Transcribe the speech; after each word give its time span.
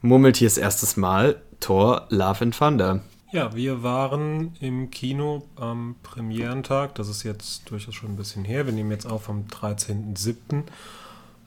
Murmeltiers 0.00 0.58
erstes 0.58 0.96
Mal, 0.96 1.40
Thor 1.60 2.06
Love 2.10 2.42
and 2.42 2.56
Thunder. 2.56 3.00
Ja, 3.30 3.54
wir 3.54 3.82
waren 3.82 4.54
im 4.60 4.90
Kino 4.90 5.42
am 5.56 5.96
Premierentag. 6.02 6.94
Das 6.94 7.08
ist 7.08 7.24
jetzt 7.24 7.70
durchaus 7.70 7.94
schon 7.94 8.10
ein 8.10 8.16
bisschen 8.16 8.44
her. 8.44 8.64
Wir 8.64 8.72
nehmen 8.72 8.90
jetzt 8.90 9.06
auf 9.06 9.28
am 9.28 9.44
13.07. 9.50 10.62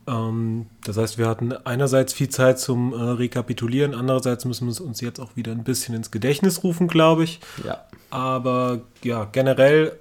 Ähm, 0.07 0.67
das 0.83 0.97
heißt, 0.97 1.17
wir 1.17 1.27
hatten 1.27 1.53
einerseits 1.53 2.13
viel 2.13 2.29
Zeit 2.29 2.59
zum 2.59 2.93
äh, 2.93 2.97
Rekapitulieren, 2.97 3.93
andererseits 3.93 4.45
müssen 4.45 4.67
wir 4.67 4.71
es 4.71 4.79
uns 4.79 5.01
jetzt 5.01 5.19
auch 5.19 5.35
wieder 5.35 5.51
ein 5.51 5.63
bisschen 5.63 5.95
ins 5.95 6.11
Gedächtnis 6.11 6.63
rufen, 6.63 6.87
glaube 6.87 7.23
ich. 7.23 7.39
Ja. 7.63 7.85
Aber 8.09 8.81
ja, 9.03 9.25
generell 9.31 9.97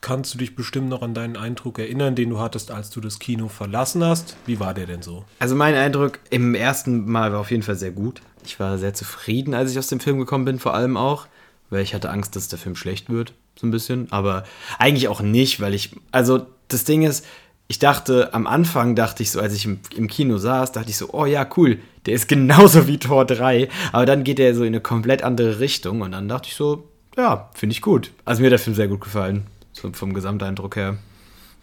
kannst 0.00 0.34
du 0.34 0.38
dich 0.38 0.54
bestimmt 0.54 0.88
noch 0.88 1.02
an 1.02 1.14
deinen 1.14 1.36
Eindruck 1.36 1.78
erinnern, 1.78 2.14
den 2.14 2.30
du 2.30 2.38
hattest, 2.38 2.70
als 2.70 2.90
du 2.90 3.00
das 3.00 3.18
Kino 3.18 3.48
verlassen 3.48 4.04
hast. 4.04 4.36
Wie 4.46 4.60
war 4.60 4.74
der 4.74 4.86
denn 4.86 5.02
so? 5.02 5.24
Also 5.38 5.54
mein 5.54 5.74
Eindruck 5.74 6.18
im 6.30 6.54
ersten 6.54 7.10
Mal 7.10 7.32
war 7.32 7.40
auf 7.40 7.50
jeden 7.50 7.62
Fall 7.62 7.76
sehr 7.76 7.90
gut. 7.90 8.20
Ich 8.44 8.58
war 8.60 8.78
sehr 8.78 8.94
zufrieden, 8.94 9.54
als 9.54 9.70
ich 9.70 9.78
aus 9.78 9.88
dem 9.88 10.00
Film 10.00 10.18
gekommen 10.18 10.44
bin, 10.44 10.58
vor 10.58 10.74
allem 10.74 10.96
auch, 10.96 11.26
weil 11.70 11.82
ich 11.82 11.94
hatte 11.94 12.10
Angst, 12.10 12.36
dass 12.36 12.48
der 12.48 12.58
Film 12.58 12.76
schlecht 12.76 13.10
wird, 13.10 13.34
so 13.58 13.66
ein 13.66 13.70
bisschen. 13.70 14.10
Aber 14.10 14.44
eigentlich 14.78 15.08
auch 15.08 15.20
nicht, 15.20 15.60
weil 15.60 15.74
ich, 15.74 15.90
also 16.12 16.46
das 16.68 16.84
Ding 16.84 17.02
ist, 17.02 17.26
ich 17.70 17.78
dachte, 17.78 18.32
am 18.32 18.46
Anfang 18.46 18.94
dachte 18.94 19.22
ich 19.22 19.30
so, 19.30 19.40
als 19.40 19.52
ich 19.52 19.66
im, 19.66 19.80
im, 19.94 20.08
Kino 20.08 20.38
saß, 20.38 20.72
dachte 20.72 20.88
ich 20.88 20.96
so, 20.96 21.10
oh 21.12 21.26
ja, 21.26 21.46
cool, 21.56 21.78
der 22.06 22.14
ist 22.14 22.26
genauso 22.28 22.86
wie 22.86 22.98
Tor 22.98 23.26
3. 23.26 23.68
Aber 23.92 24.06
dann 24.06 24.24
geht 24.24 24.40
er 24.40 24.54
so 24.54 24.62
in 24.62 24.68
eine 24.68 24.80
komplett 24.80 25.22
andere 25.22 25.60
Richtung 25.60 26.00
und 26.00 26.12
dann 26.12 26.28
dachte 26.28 26.48
ich 26.48 26.54
so, 26.54 26.88
ja, 27.16 27.50
finde 27.54 27.74
ich 27.74 27.82
gut. 27.82 28.10
Also 28.24 28.40
mir 28.40 28.46
hat 28.46 28.52
der 28.52 28.58
Film 28.58 28.74
sehr 28.74 28.88
gut 28.88 29.02
gefallen, 29.02 29.46
so 29.80 29.92
vom 29.92 30.14
Gesamteindruck 30.14 30.76
her. 30.76 30.98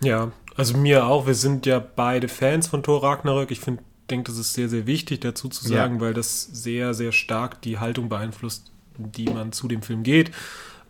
Ja, 0.01 0.31
also 0.55 0.77
mir 0.77 1.05
auch. 1.05 1.27
Wir 1.27 1.35
sind 1.35 1.65
ja 1.65 1.79
beide 1.79 2.27
Fans 2.27 2.67
von 2.67 2.83
Thor 2.83 3.03
Ragnarök. 3.03 3.51
Ich 3.51 3.59
finde, 3.59 3.83
denke, 4.09 4.31
das 4.31 4.39
ist 4.39 4.53
sehr, 4.53 4.69
sehr 4.69 4.85
wichtig 4.85 5.21
dazu 5.21 5.49
zu 5.49 5.67
sagen, 5.67 5.95
ja. 5.95 6.01
weil 6.01 6.13
das 6.13 6.43
sehr, 6.43 6.93
sehr 6.93 7.11
stark 7.11 7.61
die 7.61 7.79
Haltung 7.79 8.09
beeinflusst, 8.09 8.71
die 8.97 9.25
man 9.25 9.51
zu 9.51 9.67
dem 9.67 9.81
Film 9.81 10.03
geht. 10.03 10.31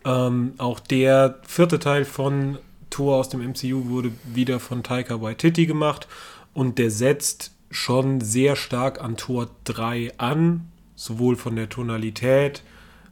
Ähm, 0.04 0.54
auch 0.58 0.80
der 0.80 1.40
vierte 1.46 1.78
Teil 1.78 2.04
von 2.04 2.58
Tor 2.90 3.16
aus 3.16 3.28
dem 3.28 3.40
MCU 3.40 3.88
wurde 3.88 4.12
wieder 4.24 4.60
von 4.60 4.82
Taika 4.82 5.20
Waititi 5.20 5.66
gemacht 5.66 6.06
und 6.54 6.78
der 6.78 6.90
setzt 6.90 7.52
schon 7.70 8.20
sehr 8.20 8.54
stark 8.54 9.02
an 9.02 9.16
Tor 9.16 9.50
3 9.64 10.12
an, 10.18 10.68
sowohl 10.94 11.36
von 11.36 11.56
der 11.56 11.68
Tonalität 11.68 12.62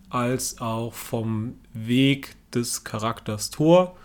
als 0.08 0.61
auch 0.61 0.94
vom 0.94 1.56
Weg 1.72 2.36
des 2.55 2.84
Charakters 2.84 3.50
Tor. 3.50 3.96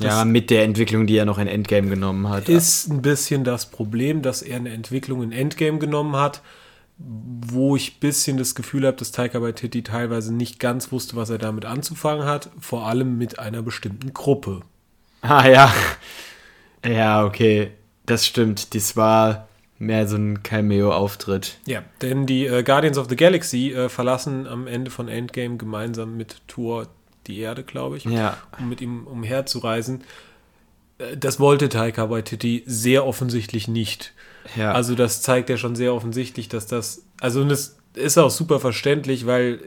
Ja, 0.00 0.24
mit 0.24 0.50
der 0.50 0.64
Entwicklung, 0.64 1.06
die 1.06 1.16
er 1.16 1.24
noch 1.24 1.38
in 1.38 1.46
Endgame 1.46 1.88
genommen 1.88 2.28
hat. 2.28 2.48
Ist 2.48 2.88
ein 2.90 3.02
bisschen 3.02 3.44
das 3.44 3.66
Problem, 3.70 4.22
dass 4.22 4.42
er 4.42 4.56
eine 4.56 4.70
Entwicklung 4.70 5.22
in 5.22 5.32
Endgame 5.32 5.78
genommen 5.78 6.16
hat, 6.16 6.42
wo 6.98 7.76
ich 7.76 7.96
ein 7.96 8.00
bisschen 8.00 8.38
das 8.38 8.54
Gefühl 8.54 8.86
habe, 8.86 8.96
dass 8.96 9.12
Taika 9.12 9.40
Waititi 9.40 9.82
teilweise 9.82 10.34
nicht 10.34 10.58
ganz 10.58 10.90
wusste, 10.90 11.16
was 11.16 11.30
er 11.30 11.38
damit 11.38 11.64
anzufangen 11.64 12.26
hat, 12.26 12.50
vor 12.58 12.86
allem 12.86 13.18
mit 13.18 13.38
einer 13.38 13.62
bestimmten 13.62 14.12
Gruppe. 14.12 14.62
Ah 15.22 15.48
ja. 15.48 15.72
Ja, 16.84 17.24
okay. 17.24 17.72
Das 18.06 18.26
stimmt. 18.26 18.74
Das 18.74 18.96
war 18.96 19.48
mehr 19.78 20.08
so 20.08 20.16
ein 20.16 20.42
Cameo-Auftritt. 20.42 21.58
Ja, 21.66 21.82
denn 22.02 22.26
die 22.26 22.46
äh, 22.46 22.62
Guardians 22.62 22.98
of 22.98 23.08
the 23.08 23.16
Galaxy 23.16 23.72
äh, 23.72 23.88
verlassen 23.88 24.46
am 24.46 24.66
Ende 24.66 24.90
von 24.90 25.08
Endgame 25.08 25.56
gemeinsam 25.56 26.16
mit 26.16 26.42
Thor 26.48 26.88
die 27.28 27.38
Erde, 27.38 27.62
glaube 27.62 27.96
ich, 27.96 28.04
ja. 28.04 28.36
um 28.58 28.68
mit 28.68 28.80
ihm 28.80 29.06
umherzureisen. 29.06 30.02
Äh, 30.98 31.16
das 31.16 31.38
wollte 31.38 31.68
Taika 31.68 32.10
Waititi 32.10 32.64
sehr 32.66 33.06
offensichtlich 33.06 33.68
nicht. 33.68 34.12
Ja. 34.56 34.72
Also 34.72 34.94
das 34.94 35.22
zeigt 35.22 35.50
ja 35.50 35.56
schon 35.56 35.76
sehr 35.76 35.94
offensichtlich, 35.94 36.48
dass 36.48 36.66
das, 36.66 37.04
also 37.20 37.44
das 37.44 37.76
ist 37.94 38.18
auch 38.18 38.30
super 38.30 38.60
verständlich, 38.60 39.26
weil 39.26 39.60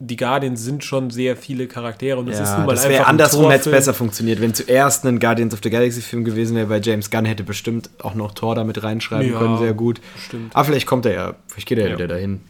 die 0.00 0.16
Guardians 0.16 0.62
sind 0.62 0.84
schon 0.84 1.10
sehr 1.10 1.36
viele 1.36 1.66
Charaktere 1.68 2.18
und 2.18 2.28
es 2.28 2.38
ja, 2.38 2.44
ist 2.44 2.56
nun 2.56 2.66
mal 2.66 2.74
das 2.74 2.88
wäre 2.88 3.06
andersrum 3.06 3.50
hätte 3.50 3.70
es 3.70 3.76
besser 3.76 3.94
funktioniert, 3.94 4.40
wenn 4.40 4.52
zuerst 4.52 5.06
ein 5.06 5.20
Guardians 5.20 5.54
of 5.54 5.60
the 5.62 5.70
Galaxy 5.70 6.02
Film 6.02 6.24
gewesen 6.24 6.56
wäre, 6.56 6.68
weil 6.68 6.84
James 6.84 7.10
Gunn 7.10 7.24
hätte 7.24 7.44
bestimmt 7.44 7.90
auch 8.00 8.14
noch 8.14 8.32
Thor 8.32 8.54
damit 8.54 8.82
reinschreiben 8.82 9.32
ja, 9.32 9.38
können, 9.38 9.58
sehr 9.58 9.72
gut. 9.72 10.00
Stimmt. 10.26 10.54
Aber 10.54 10.64
vielleicht 10.64 10.86
kommt 10.86 11.06
er 11.06 11.14
ja, 11.14 11.34
vielleicht 11.46 11.68
geht 11.68 11.78
er 11.78 11.88
ja 11.88 11.94
wieder 11.94 12.08
dahin. 12.08 12.40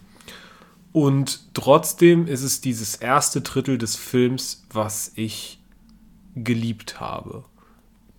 Und 0.94 1.40
trotzdem 1.54 2.28
ist 2.28 2.44
es 2.44 2.60
dieses 2.60 2.94
erste 2.94 3.40
Drittel 3.40 3.78
des 3.78 3.96
Films, 3.96 4.62
was 4.72 5.10
ich 5.16 5.58
geliebt 6.36 7.00
habe. 7.00 7.42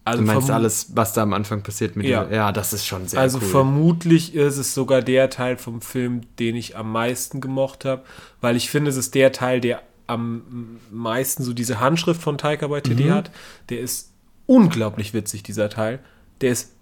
Also 0.04 0.20
du 0.20 0.28
meinst 0.28 0.52
alles, 0.52 0.88
was 0.94 1.14
da 1.14 1.24
am 1.24 1.32
Anfang 1.32 1.64
passiert 1.64 1.96
mit 1.96 2.06
ja. 2.06 2.26
Dem, 2.26 2.34
ja, 2.34 2.52
das 2.52 2.74
ist 2.74 2.86
schon 2.86 3.08
sehr 3.08 3.22
also 3.22 3.38
cool. 3.38 3.44
Also 3.44 3.52
vermutlich 3.54 4.36
ist 4.36 4.58
es 4.58 4.74
sogar 4.74 5.02
der 5.02 5.30
Teil 5.30 5.56
vom 5.56 5.80
Film, 5.80 6.24
den 6.38 6.58
ich 6.58 6.76
am 6.76 6.92
meisten 6.92 7.40
gemocht 7.40 7.86
habe, 7.86 8.04
weil 8.42 8.58
ich 8.58 8.70
finde, 8.70 8.90
es 8.90 8.98
ist 8.98 9.16
der 9.16 9.32
Teil, 9.32 9.62
der 9.62 9.82
am 10.06 10.82
meisten 10.92 11.44
so 11.44 11.54
diese 11.54 11.80
Handschrift 11.80 12.22
von 12.22 12.38
Taika 12.38 12.70
Waititi 12.70 13.06
mhm. 13.06 13.14
hat. 13.14 13.32
Der 13.70 13.80
ist 13.80 14.12
unglaublich 14.48 15.14
witzig, 15.14 15.44
dieser 15.44 15.70
Teil. 15.70 16.00
Der 16.42 16.52
ist 16.52 16.74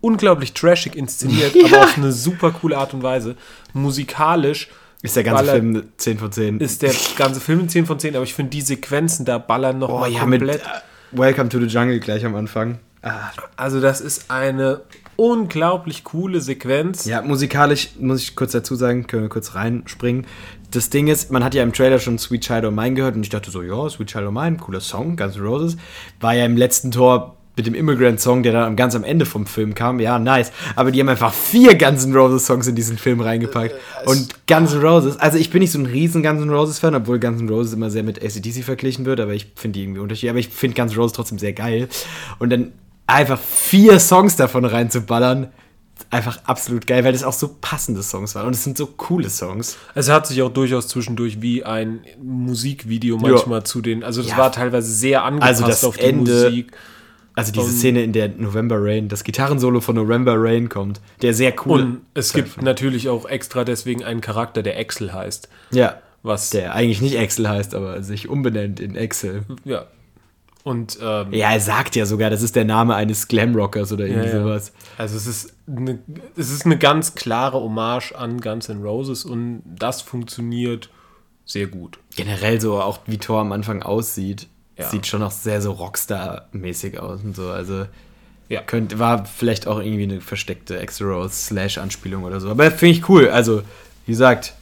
unglaublich 0.00 0.52
trashig 0.52 0.94
inszeniert, 0.94 1.52
ja. 1.56 1.66
aber 1.66 1.82
auf 1.82 1.98
eine 1.98 2.12
super 2.12 2.52
coole 2.52 2.78
Art 2.78 2.94
und 2.94 3.02
Weise. 3.02 3.34
Musikalisch 3.72 4.68
ist 5.02 5.16
der 5.16 5.24
ganze 5.24 5.44
Film 5.44 5.82
10 5.96 6.18
von 6.18 6.32
10. 6.32 6.60
Ist 6.60 6.82
der 6.82 6.94
ganze 7.16 7.40
Film 7.40 7.68
10 7.68 7.86
von 7.86 7.98
10, 7.98 8.14
aber 8.14 8.24
ich 8.24 8.34
finde 8.34 8.50
die 8.50 8.62
Sequenzen 8.62 9.24
da 9.24 9.38
ballern 9.38 9.78
noch 9.78 10.02
oh, 10.02 10.06
ja, 10.06 10.20
komplett. 10.20 10.62
Mit, 10.62 11.20
Welcome 11.20 11.48
to 11.50 11.58
the 11.58 11.66
Jungle 11.66 12.00
gleich 12.00 12.24
am 12.24 12.34
Anfang. 12.34 12.78
Ah. 13.02 13.30
Also 13.56 13.80
das 13.80 14.00
ist 14.00 14.30
eine 14.30 14.82
unglaublich 15.16 16.04
coole 16.04 16.40
Sequenz. 16.40 17.04
Ja, 17.04 17.20
musikalisch 17.20 17.90
muss 17.98 18.22
ich 18.22 18.36
kurz 18.36 18.52
dazu 18.52 18.76
sagen, 18.76 19.06
können 19.06 19.22
wir 19.22 19.28
kurz 19.28 19.54
reinspringen. 19.54 20.26
Das 20.70 20.88
Ding 20.88 21.08
ist, 21.08 21.30
man 21.30 21.44
hat 21.44 21.54
ja 21.54 21.62
im 21.62 21.72
Trailer 21.72 21.98
schon 21.98 22.18
Sweet 22.18 22.44
Child 22.44 22.64
of 22.64 22.72
Mine 22.72 22.94
gehört 22.94 23.16
und 23.16 23.22
ich 23.22 23.28
dachte 23.28 23.50
so, 23.50 23.62
ja, 23.62 23.88
Sweet 23.90 24.08
Child 24.08 24.26
of 24.28 24.32
Mine, 24.32 24.56
cooler 24.56 24.80
Song, 24.80 25.16
Guns 25.16 25.36
N' 25.36 25.42
Roses. 25.42 25.76
War 26.20 26.34
ja 26.34 26.46
im 26.46 26.56
letzten 26.56 26.92
Tor 26.92 27.36
mit 27.56 27.66
dem 27.66 27.74
Immigrant-Song, 27.74 28.42
der 28.42 28.52
dann 28.52 28.76
ganz 28.76 28.94
am 28.94 29.04
Ende 29.04 29.26
vom 29.26 29.46
Film 29.46 29.74
kam. 29.74 30.00
Ja, 30.00 30.18
nice. 30.18 30.52
Aber 30.74 30.90
die 30.90 31.00
haben 31.00 31.08
einfach 31.08 31.34
vier 31.34 31.76
Guns 31.76 32.04
N' 32.04 32.14
Roses-Songs 32.14 32.66
in 32.66 32.74
diesen 32.74 32.96
Film 32.96 33.20
reingepackt. 33.20 33.74
Äh, 34.04 34.08
und 34.08 34.46
Guns 34.46 34.72
N' 34.72 34.80
Roses, 34.80 35.18
also 35.18 35.36
ich 35.36 35.50
bin 35.50 35.60
nicht 35.60 35.72
so 35.72 35.78
ein 35.78 35.86
riesen 35.86 36.22
Guns 36.22 36.40
N' 36.40 36.50
Roses-Fan, 36.50 36.94
obwohl 36.94 37.20
Guns 37.20 37.40
N' 37.40 37.48
Roses 37.48 37.74
immer 37.74 37.90
sehr 37.90 38.04
mit 38.04 38.22
ACDC 38.22 38.64
verglichen 38.64 39.04
wird, 39.04 39.20
aber 39.20 39.34
ich 39.34 39.52
finde 39.54 39.78
die 39.78 39.84
irgendwie 39.84 40.00
unterschiedlich. 40.00 40.30
Aber 40.30 40.38
ich 40.38 40.48
finde 40.48 40.80
Guns 40.80 40.92
N' 40.92 40.98
Roses 40.98 41.12
trotzdem 41.12 41.38
sehr 41.38 41.52
geil. 41.52 41.88
Und 42.38 42.50
dann 42.50 42.72
einfach 43.06 43.38
vier 43.38 44.00
Songs 44.00 44.36
davon 44.36 44.64
reinzuballern, 44.64 45.48
einfach 46.10 46.40
absolut 46.44 46.86
geil, 46.86 47.04
weil 47.04 47.12
das 47.12 47.24
auch 47.24 47.32
so 47.32 47.56
passende 47.60 48.02
Songs 48.02 48.34
waren 48.34 48.46
und 48.46 48.54
es 48.54 48.64
sind 48.64 48.76
so 48.76 48.86
coole 48.86 49.30
Songs. 49.30 49.76
Es 49.94 50.08
hat 50.08 50.26
sich 50.26 50.42
auch 50.42 50.52
durchaus 50.52 50.88
zwischendurch 50.88 51.40
wie 51.42 51.64
ein 51.64 52.00
Musikvideo 52.22 53.18
manchmal 53.18 53.60
ja. 53.60 53.64
zu 53.64 53.80
den, 53.80 54.02
also 54.02 54.22
das 54.22 54.32
ja. 54.32 54.38
war 54.38 54.52
teilweise 54.52 54.92
sehr 54.92 55.24
angepasst 55.24 55.62
also 55.62 55.88
auf 55.88 55.96
die 55.96 56.04
Ende, 56.04 56.44
Musik. 56.44 56.72
Also 57.34 57.52
diese 57.52 57.66
um, 57.66 57.72
Szene, 57.72 58.02
in 58.02 58.12
der 58.12 58.28
November 58.28 58.76
Rain, 58.78 59.08
das 59.08 59.24
Gitarrensolo 59.24 59.80
von 59.80 59.96
November 59.96 60.34
Rain 60.36 60.68
kommt, 60.68 61.00
der 61.22 61.32
sehr 61.32 61.54
cool 61.64 61.80
Und 61.80 62.00
es 62.14 62.32
gibt 62.32 62.48
von. 62.48 62.64
natürlich 62.64 63.08
auch 63.08 63.26
extra 63.26 63.64
deswegen 63.64 64.04
einen 64.04 64.20
Charakter, 64.20 64.62
der 64.62 64.78
Axel 64.78 65.12
heißt. 65.12 65.48
Ja. 65.70 66.00
Was 66.22 66.50
der 66.50 66.74
eigentlich 66.74 67.00
nicht 67.00 67.18
Axel 67.18 67.48
heißt, 67.48 67.74
aber 67.74 68.02
sich 68.02 68.28
umbenennt 68.28 68.80
in 68.80 68.96
Axel. 68.96 69.44
Ja. 69.64 69.86
Und 70.64 70.98
ähm, 71.02 71.32
ja, 71.32 71.52
er 71.52 71.60
sagt 71.60 71.96
ja 71.96 72.06
sogar, 72.06 72.30
das 72.30 72.42
ist 72.42 72.54
der 72.54 72.64
Name 72.64 72.94
eines 72.94 73.26
Glamrockers 73.26 73.92
oder 73.92 74.06
irgendwie 74.06 74.28
ja, 74.28 74.42
sowas. 74.42 74.72
Also 74.96 75.16
es 75.16 75.26
ist 75.26 75.54
eine, 75.66 75.98
es 76.36 76.52
ist 76.52 76.64
eine 76.64 76.78
ganz 76.78 77.16
klare 77.16 77.60
Hommage 77.60 78.12
an 78.12 78.40
Guns 78.40 78.68
N' 78.68 78.80
Roses 78.80 79.24
und 79.24 79.62
das 79.66 80.02
funktioniert 80.02 80.88
sehr 81.44 81.66
gut. 81.66 81.98
Generell 82.14 82.60
so 82.60 82.80
auch 82.80 83.00
wie 83.06 83.18
Thor 83.18 83.40
am 83.40 83.50
Anfang 83.50 83.82
aussieht. 83.82 84.46
Ja. 84.78 84.88
Sieht 84.88 85.06
schon 85.06 85.20
noch 85.20 85.30
sehr 85.30 85.60
so 85.60 85.72
Rockstar-mäßig 85.72 86.98
aus 86.98 87.22
und 87.22 87.36
so. 87.36 87.50
Also 87.50 87.86
ja. 88.48 88.60
Könnt, 88.60 88.98
war 88.98 89.24
vielleicht 89.24 89.66
auch 89.66 89.80
irgendwie 89.80 90.02
eine 90.02 90.20
versteckte 90.20 90.78
Extra-Slash-Anspielung 90.78 92.24
oder 92.24 92.38
so. 92.40 92.50
Aber 92.50 92.70
finde 92.70 92.98
ich 92.98 93.08
cool. 93.08 93.28
Also, 93.30 93.62
wie 94.04 94.12
gesagt, 94.12 94.54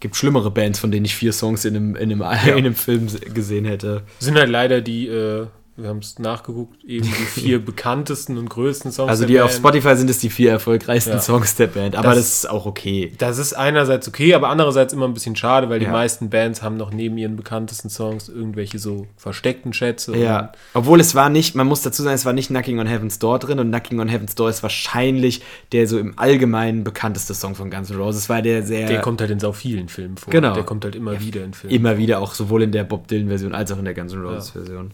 gibt 0.00 0.16
schlimmere 0.16 0.50
Bands, 0.50 0.78
von 0.78 0.90
denen 0.90 1.06
ich 1.06 1.14
vier 1.14 1.32
Songs 1.32 1.64
in 1.64 1.76
einem, 1.76 1.96
in 1.96 2.10
einem, 2.10 2.20
ja. 2.20 2.32
in 2.52 2.58
einem 2.58 2.74
Film 2.74 3.08
gesehen 3.32 3.64
hätte. 3.64 4.02
Sind 4.18 4.36
halt 4.36 4.50
leider 4.50 4.82
die 4.82 5.06
äh, 5.08 5.46
wir 5.82 5.88
haben 5.88 5.98
es 5.98 6.18
nachgeguckt, 6.18 6.84
eben 6.84 7.06
die 7.06 7.10
vier 7.10 7.58
bekanntesten 7.64 8.38
und 8.38 8.48
größten 8.48 8.92
Songs 8.92 9.08
Also 9.08 9.26
die 9.26 9.34
Band. 9.34 9.46
auf 9.46 9.52
Spotify 9.52 9.96
sind 9.96 10.10
es 10.10 10.18
die 10.18 10.30
vier 10.30 10.50
erfolgreichsten 10.50 11.12
ja. 11.12 11.20
Songs 11.20 11.56
der 11.56 11.68
Band, 11.68 11.96
aber 11.96 12.08
das, 12.08 12.16
das, 12.16 12.26
ist 12.28 12.50
auch 12.50 12.66
okay. 12.66 13.12
Das 13.18 13.38
ist 13.38 13.54
einerseits 13.54 14.08
okay, 14.08 14.34
aber 14.34 14.48
andererseits 14.48 14.92
immer 14.92 15.06
ein 15.06 15.14
bisschen 15.14 15.36
schade, 15.36 15.68
weil 15.68 15.80
ja. 15.80 15.88
die 15.88 15.92
meisten 15.92 16.30
Bands 16.30 16.62
haben 16.62 16.76
noch 16.76 16.92
neben 16.92 17.16
ihren 17.18 17.36
bekanntesten 17.36 17.90
Songs 17.90 18.28
irgendwelche 18.28 18.78
so 18.78 19.06
versteckten 19.16 19.72
Schätze. 19.72 20.16
Ja, 20.16 20.52
obwohl 20.74 21.00
es 21.00 21.14
war 21.14 21.28
nicht, 21.28 21.54
man 21.54 21.66
muss 21.66 21.82
dazu 21.82 22.02
sagen, 22.02 22.14
es 22.14 22.24
war 22.24 22.32
nicht 22.32 22.48
Knocking 22.48 22.78
on 22.78 22.86
Heaven's 22.86 23.18
Door 23.18 23.38
drin 23.38 23.58
und 23.58 23.68
Knocking 23.68 24.00
on 24.00 24.08
Heaven's 24.08 24.34
Door 24.34 24.50
ist 24.50 24.62
wahrscheinlich 24.62 25.42
der 25.72 25.86
so 25.86 25.98
im 25.98 26.18
Allgemeinen 26.18 26.84
bekannteste 26.84 27.34
Song 27.34 27.54
von 27.54 27.70
Guns 27.70 27.90
N' 27.90 27.96
Roses, 27.96 28.28
war 28.28 28.42
der 28.42 28.62
sehr... 28.62 28.86
Der 28.86 29.00
kommt 29.00 29.20
halt 29.20 29.30
in 29.30 29.40
so 29.40 29.52
vielen 29.52 29.88
Filmen 29.88 30.16
vor. 30.16 30.30
Genau. 30.32 30.54
Der 30.54 30.64
kommt 30.64 30.84
halt 30.84 30.96
immer 30.96 31.14
ja, 31.14 31.20
wieder 31.20 31.44
in 31.44 31.54
Filmen 31.54 31.74
Immer 31.74 31.98
wieder, 31.98 32.20
auch 32.20 32.34
sowohl 32.34 32.62
in 32.62 32.72
der 32.72 32.84
Bob 32.84 33.08
Dylan-Version 33.08 33.54
als 33.54 33.72
auch 33.72 33.78
in 33.78 33.84
der 33.84 33.94
Guns 33.94 34.12
N' 34.12 34.22
Roses-Version. 34.22 34.92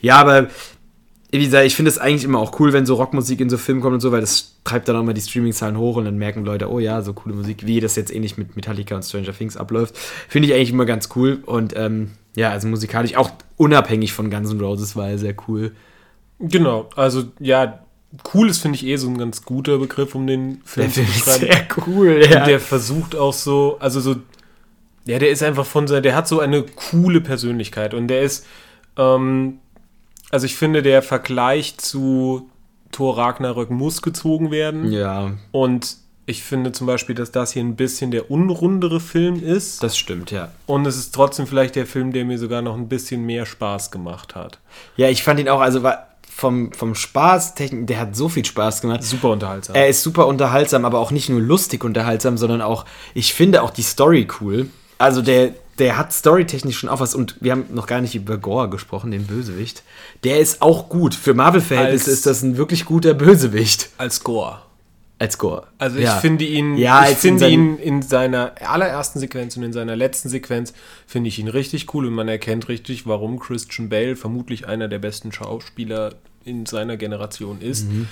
Ja, 0.00 0.16
aber 0.16 0.48
wie 1.30 1.44
gesagt, 1.44 1.66
ich 1.66 1.74
finde 1.74 1.90
es 1.90 1.98
eigentlich 1.98 2.24
immer 2.24 2.40
auch 2.40 2.60
cool, 2.60 2.74
wenn 2.74 2.84
so 2.84 2.94
Rockmusik 2.94 3.40
in 3.40 3.48
so 3.48 3.56
Filmen 3.56 3.80
kommt 3.80 3.94
und 3.94 4.00
so, 4.00 4.12
weil 4.12 4.20
das 4.20 4.56
treibt 4.64 4.86
dann 4.88 4.96
auch 4.96 5.00
immer 5.00 5.14
die 5.14 5.22
Streaming-Zahlen 5.22 5.78
hoch 5.78 5.96
und 5.96 6.04
dann 6.04 6.18
merken 6.18 6.44
Leute, 6.44 6.70
oh 6.70 6.78
ja, 6.78 7.00
so 7.00 7.14
coole 7.14 7.34
Musik, 7.34 7.66
wie 7.66 7.80
das 7.80 7.96
jetzt 7.96 8.14
ähnlich 8.14 8.36
mit 8.36 8.54
Metallica 8.54 8.94
und 8.94 9.02
Stranger 9.02 9.32
Things 9.32 9.56
abläuft. 9.56 9.96
Finde 10.28 10.48
ich 10.48 10.54
eigentlich 10.54 10.72
immer 10.72 10.84
ganz 10.84 11.08
cool 11.16 11.42
und 11.46 11.74
ähm, 11.74 12.10
ja, 12.36 12.50
also 12.50 12.68
musikalisch 12.68 13.16
auch 13.16 13.30
unabhängig 13.56 14.12
von 14.12 14.30
Guns 14.30 14.50
N' 14.50 14.60
Roses 14.60 14.94
war 14.94 15.08
er 15.08 15.18
sehr 15.18 15.34
cool. 15.48 15.72
Genau, 16.38 16.90
also 16.96 17.24
ja, 17.38 17.80
cool 18.34 18.50
ist, 18.50 18.58
finde 18.58 18.76
ich, 18.76 18.84
eh 18.84 18.96
so 18.96 19.08
ein 19.08 19.16
ganz 19.16 19.42
guter 19.42 19.78
Begriff, 19.78 20.14
um 20.14 20.26
den 20.26 20.60
Film 20.64 20.86
Der 20.88 20.94
zu 20.94 21.00
ist 21.00 21.24
beschreiben. 21.24 21.40
sehr 21.40 21.66
cool, 21.86 22.26
ja. 22.30 22.40
Und 22.40 22.48
der 22.48 22.60
versucht 22.60 23.16
auch 23.16 23.32
so, 23.32 23.78
also 23.80 24.00
so, 24.00 24.16
ja, 25.06 25.18
der 25.18 25.30
ist 25.30 25.42
einfach 25.42 25.64
von 25.64 25.86
seiner, 25.86 26.02
der 26.02 26.14
hat 26.14 26.28
so 26.28 26.40
eine 26.40 26.62
coole 26.90 27.22
Persönlichkeit 27.22 27.94
und 27.94 28.08
der 28.08 28.20
ist, 28.20 28.44
ähm, 28.98 29.60
also 30.32 30.46
ich 30.46 30.56
finde, 30.56 30.82
der 30.82 31.02
Vergleich 31.02 31.78
zu 31.78 32.50
Thor 32.90 33.16
Ragnarök 33.16 33.70
muss 33.70 34.02
gezogen 34.02 34.50
werden. 34.50 34.90
Ja, 34.90 35.32
Und 35.52 35.96
ich 36.26 36.42
finde 36.42 36.72
zum 36.72 36.86
Beispiel, 36.86 37.14
dass 37.14 37.32
das 37.32 37.52
hier 37.52 37.62
ein 37.62 37.76
bisschen 37.76 38.10
der 38.10 38.30
unrundere 38.30 39.00
Film 39.00 39.42
ist. 39.42 39.82
das 39.82 39.98
stimmt, 39.98 40.30
ja. 40.30 40.52
und 40.66 40.86
es 40.86 40.96
ist 40.96 41.14
trotzdem 41.14 41.46
vielleicht 41.46 41.74
der 41.76 41.86
Film, 41.86 42.12
der 42.12 42.24
mir 42.24 42.38
sogar 42.38 42.62
noch 42.62 42.76
ein 42.76 42.88
bisschen 42.88 43.24
mehr 43.24 43.44
Spaß 43.44 43.90
gemacht 43.90 44.34
hat. 44.34 44.58
Ja, 44.96 45.08
ich 45.08 45.22
fand 45.22 45.40
ihn 45.40 45.48
auch, 45.48 45.60
also 45.60 45.82
vom, 46.34 46.72
vom 46.72 46.94
Spaß, 46.94 47.54
Technik, 47.54 47.88
der 47.88 48.00
hat 48.00 48.16
so 48.16 48.28
viel 48.28 48.44
Spaß 48.44 48.80
gemacht. 48.80 49.02
Super 49.02 49.30
unterhaltsam. 49.30 49.76
Er 49.76 49.88
ist 49.88 50.02
super 50.02 50.26
unterhaltsam, 50.26 50.84
aber 50.84 50.98
auch 50.98 51.10
nicht 51.10 51.28
nur 51.28 51.40
lustig 51.40 51.84
unterhaltsam, 51.84 52.38
sondern 52.38 52.62
auch, 52.62 52.86
ich 53.14 53.34
finde 53.34 53.62
auch 53.62 53.70
die 53.70 53.82
Story 53.82 54.26
cool. 54.40 54.68
Also 55.02 55.20
der, 55.20 55.50
der 55.78 55.98
hat 55.98 56.12
storytechnisch 56.12 56.78
schon 56.78 56.88
auch 56.88 57.00
was 57.00 57.14
und 57.14 57.36
wir 57.40 57.52
haben 57.52 57.64
noch 57.72 57.86
gar 57.88 58.00
nicht 58.00 58.14
über 58.14 58.38
Gore 58.38 58.70
gesprochen, 58.70 59.10
den 59.10 59.26
Bösewicht. 59.26 59.82
Der 60.22 60.38
ist 60.38 60.62
auch 60.62 60.88
gut. 60.88 61.14
Für 61.14 61.34
Marvel-Verhältnisse 61.34 62.10
ist 62.10 62.24
das 62.26 62.42
ein 62.42 62.56
wirklich 62.56 62.84
guter 62.84 63.12
Bösewicht. 63.14 63.90
Als 63.98 64.22
Gore. 64.22 64.62
Als 65.18 65.38
Gore. 65.38 65.66
Also 65.78 65.98
ich 65.98 66.04
Ja. 66.04 66.16
finde 66.18 66.44
ihn, 66.44 66.76
Ja, 66.76 67.08
ich 67.08 67.16
finde 67.16 67.48
ihn 67.48 67.78
in 67.78 68.02
seiner 68.02 68.52
allerersten 68.64 69.18
Sequenz 69.18 69.56
und 69.56 69.62
in 69.64 69.72
seiner 69.72 69.96
letzten 69.96 70.28
Sequenz 70.28 70.72
finde 71.06 71.28
ich 71.28 71.38
ihn 71.38 71.48
richtig 71.48 71.92
cool 71.94 72.06
und 72.06 72.12
man 72.12 72.28
erkennt 72.28 72.68
richtig, 72.68 73.06
warum 73.06 73.38
Christian 73.40 73.88
Bale 73.88 74.14
vermutlich 74.16 74.66
einer 74.68 74.86
der 74.88 74.98
besten 75.00 75.32
Schauspieler 75.32 76.14
in 76.44 76.66
seiner 76.66 76.96
Generation 76.96 77.60
ist. 77.60 77.88
Mhm. 77.88 78.08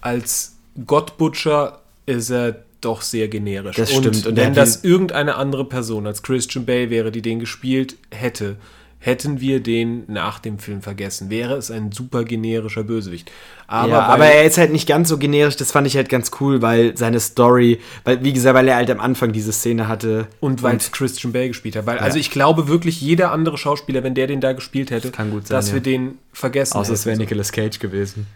Als 0.00 0.56
Gottbutcher 0.86 1.80
ist 2.06 2.30
er 2.30 2.56
doch 2.80 3.02
sehr 3.02 3.28
generisch. 3.28 3.76
Das 3.76 3.90
stimmt. 3.90 4.06
Und, 4.06 4.26
Und 4.26 4.38
er 4.38 4.46
wenn 4.46 4.54
das 4.54 4.84
irgendeine 4.84 5.36
andere 5.36 5.64
Person 5.64 6.06
als 6.06 6.22
Christian 6.22 6.64
Bale 6.64 6.90
wäre, 6.90 7.10
die 7.10 7.22
den 7.22 7.40
gespielt 7.40 7.96
hätte, 8.10 8.56
hätten 9.00 9.40
wir 9.40 9.60
den 9.62 10.04
nach 10.08 10.40
dem 10.40 10.58
Film 10.58 10.82
vergessen. 10.82 11.30
Wäre 11.30 11.54
es 11.54 11.70
ein 11.70 11.92
super 11.92 12.24
generischer 12.24 12.82
Bösewicht. 12.82 13.30
Aber, 13.68 13.88
ja, 13.90 14.00
aber 14.02 14.26
er 14.26 14.44
ist 14.44 14.58
halt 14.58 14.72
nicht 14.72 14.88
ganz 14.88 15.08
so 15.08 15.18
generisch, 15.18 15.56
das 15.56 15.70
fand 15.70 15.86
ich 15.86 15.94
halt 15.96 16.08
ganz 16.08 16.32
cool, 16.40 16.62
weil 16.62 16.96
seine 16.96 17.20
Story, 17.20 17.78
weil, 18.04 18.24
wie 18.24 18.32
gesagt, 18.32 18.56
weil 18.56 18.66
er 18.66 18.76
halt 18.76 18.90
am 18.90 18.98
Anfang 18.98 19.32
diese 19.32 19.52
Szene 19.52 19.86
hatte. 19.86 20.26
Und 20.40 20.62
weil 20.62 20.76
es 20.76 20.90
Christian 20.90 21.32
Bale 21.32 21.48
gespielt 21.48 21.76
hat. 21.76 21.86
Weil, 21.86 21.98
also 21.98 22.18
ich 22.18 22.30
glaube 22.30 22.66
wirklich, 22.66 23.00
jeder 23.00 23.30
andere 23.30 23.56
Schauspieler, 23.56 24.02
wenn 24.02 24.14
der 24.14 24.26
den 24.26 24.40
da 24.40 24.52
gespielt 24.52 24.90
hätte, 24.90 25.10
kann 25.10 25.30
gut 25.30 25.46
sein, 25.46 25.56
dass 25.56 25.68
ja. 25.68 25.74
wir 25.74 25.80
den 25.80 26.18
vergessen 26.32 26.76
Außer 26.76 26.92
es 26.92 27.06
wäre 27.06 27.14
hätten. 27.14 27.22
Nicolas 27.22 27.52
Cage 27.52 27.78
gewesen. 27.78 28.26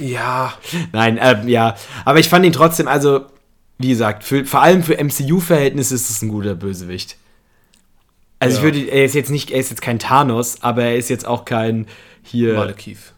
Ja, 0.00 0.54
Nein, 0.92 1.18
ähm, 1.20 1.48
ja. 1.48 1.74
Aber 2.04 2.20
ich 2.20 2.28
fand 2.28 2.46
ihn 2.46 2.52
trotzdem, 2.52 2.86
also, 2.86 3.26
wie 3.80 3.88
gesagt, 3.88 4.24
für, 4.24 4.44
vor 4.44 4.62
allem 4.62 4.82
für 4.82 5.02
MCU-Verhältnisse 5.02 5.94
ist 5.94 6.10
es 6.10 6.22
ein 6.22 6.28
guter 6.28 6.54
Bösewicht. 6.54 7.16
Also 8.38 8.56
ich 8.58 8.58
Ja. 8.58 8.64
würde, 8.64 8.90
er 8.90 9.04
ist 9.04 9.14
jetzt 9.14 9.30
nicht, 9.30 9.50
er 9.50 9.60
ist 9.60 9.70
jetzt 9.70 9.82
kein 9.82 9.98
Thanos, 9.98 10.58
aber 10.62 10.84
er 10.84 10.96
ist 10.96 11.08
jetzt 11.10 11.26
auch 11.26 11.44
kein 11.44 11.86
hier. 12.22 12.54
Malekith. 12.54 13.12